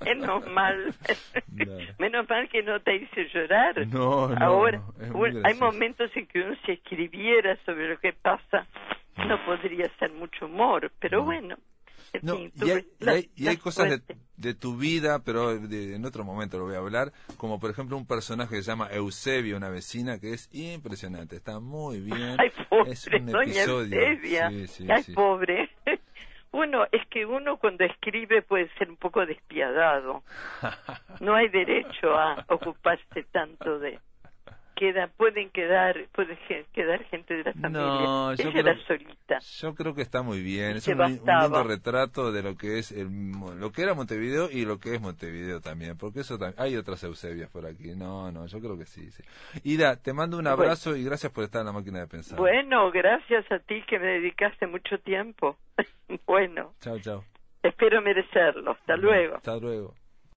menos 0.04 0.48
mal. 0.52 0.96
Menos 2.00 2.28
mal 2.30 2.50
que 2.50 2.64
no 2.64 2.80
te 2.82 2.96
hice 2.96 3.28
llorar. 3.34 3.86
No, 3.88 4.30
no, 4.30 4.36
Ahora, 4.44 4.82
no, 5.00 5.24
hay 5.44 5.54
momentos 5.60 6.10
en 6.16 6.26
que 6.28 6.42
uno 6.42 6.56
si 6.66 6.72
escribiera 6.72 7.58
sobre 7.66 7.90
lo 7.90 8.00
que 8.00 8.14
pasa, 8.14 8.66
no 9.28 9.44
podría 9.46 9.90
ser 10.00 10.12
mucho 10.14 10.46
humor, 10.48 10.92
pero 11.00 11.20
No. 11.20 11.26
bueno. 11.26 11.58
No, 12.22 12.36
y 12.38 12.70
hay, 12.70 12.88
y 13.00 13.10
hay- 13.10 13.32
y 13.36 13.48
hay 13.48 13.56
la 13.58 13.62
cosas 13.62 13.90
de, 13.90 14.02
de 14.38 14.54
tu 14.54 14.78
vida, 14.78 15.24
pero 15.24 15.58
de- 15.58 15.96
en 15.96 16.06
otro 16.06 16.24
momento 16.24 16.58
lo 16.58 16.66
voy 16.66 16.76
a 16.76 16.80
hablar, 16.80 17.12
como 17.38 17.60
por 17.60 17.70
ejemplo 17.72 17.98
un 17.98 18.06
personaje 18.06 18.56
que 18.56 18.62
se 18.64 18.72
llama 18.72 18.88
Eusebio, 18.92 19.58
una 19.58 19.70
vecina, 19.70 20.20
que 20.20 20.34
es 20.34 20.50
impresionante, 20.54 21.36
está 21.36 21.60
muy 21.60 22.00
bien. 22.00 22.38
Ay, 22.40 22.52
pobre, 22.70 22.92
es 22.92 23.08
un 23.08 23.26
doña 23.26 23.52
episodio. 23.64 24.00
Eusebia. 24.00 24.50
Sí, 24.50 24.68
sí, 24.68 24.88
Ay, 24.90 25.04
pobre. 25.14 25.70
Uno, 26.52 26.86
es 26.92 27.02
que 27.08 27.26
uno 27.26 27.58
cuando 27.58 27.84
escribe 27.84 28.44
puede 28.44 28.70
ser 28.78 28.88
un 28.92 28.98
poco 28.98 29.26
despiadado. 29.26 30.24
No 31.20 31.34
hay 31.36 31.50
derecho 31.50 32.14
a 32.16 32.46
ocuparse 32.48 33.24
tanto 33.32 33.80
de... 33.80 34.00
Queda, 34.76 35.08
pueden 35.08 35.50
quedar, 35.52 35.96
puede 36.14 36.38
quedar 36.74 37.04
gente 37.06 37.36
de 37.36 37.44
la 37.44 37.54
familia. 37.54 37.80
No, 37.80 38.34
yo 38.34 38.50
Ella 38.50 38.60
era 38.60 38.74
creo- 38.74 38.86
solita. 38.86 39.40
Yo 39.40 39.76
creo 39.76 39.94
que 39.96 40.02
está 40.02 40.22
muy 40.24 40.42
bien. 40.42 40.78
Es 40.78 40.88
un, 40.88 41.00
un 41.02 41.08
lindo 41.10 41.64
retrato 41.64 42.32
de 42.32 42.42
lo 42.44 42.56
que 42.58 42.80
es 42.80 42.92
el, 42.92 43.08
lo 43.60 43.72
que 43.72 43.84
era 43.84 43.94
Montevideo 43.94 44.50
y 44.52 44.66
lo 44.66 44.80
que 44.80 44.96
es 44.96 45.02
Montevideo 45.02 45.62
también, 45.62 45.98
porque 45.98 46.22
eso 46.22 46.38
también 46.38 46.60
hay 46.60 46.76
otras 46.76 47.04
Eusebias 47.04 47.50
por 47.50 47.66
aquí. 47.66 47.96
No, 47.96 48.32
no, 48.32 48.46
yo 48.48 48.60
creo 48.60 48.78
que 48.78 48.86
sí, 48.86 49.12
sí. 49.12 49.24
Ida, 49.64 49.96
te 49.96 50.12
mando 50.14 50.38
un 50.38 50.44
Bueno. 50.46 50.62
abrazo 50.64 50.96
y 50.96 51.04
gracias 51.04 51.32
por 51.32 51.44
estar 51.44 51.62
en 51.62 51.68
la 51.68 51.74
máquina 51.74 52.00
de 52.00 52.08
pensar. 52.08 52.38
Bueno, 52.40 52.92
gracias 52.92 53.50
a 53.52 53.60
ti 53.60 53.84
que 53.88 54.00
me 54.00 54.08
dedicaste 54.08 54.68
mucho 54.68 54.98
tiempo. 55.00 55.58
bueno, 56.26 56.74
Chao, 56.82 57.00
chao. 57.00 57.24
espero 57.62 58.02
merecerlo. 58.02 58.72
Hasta 58.72 58.98
luego. 58.98 59.36
Hasta 59.38 59.56
luego. 59.58 59.94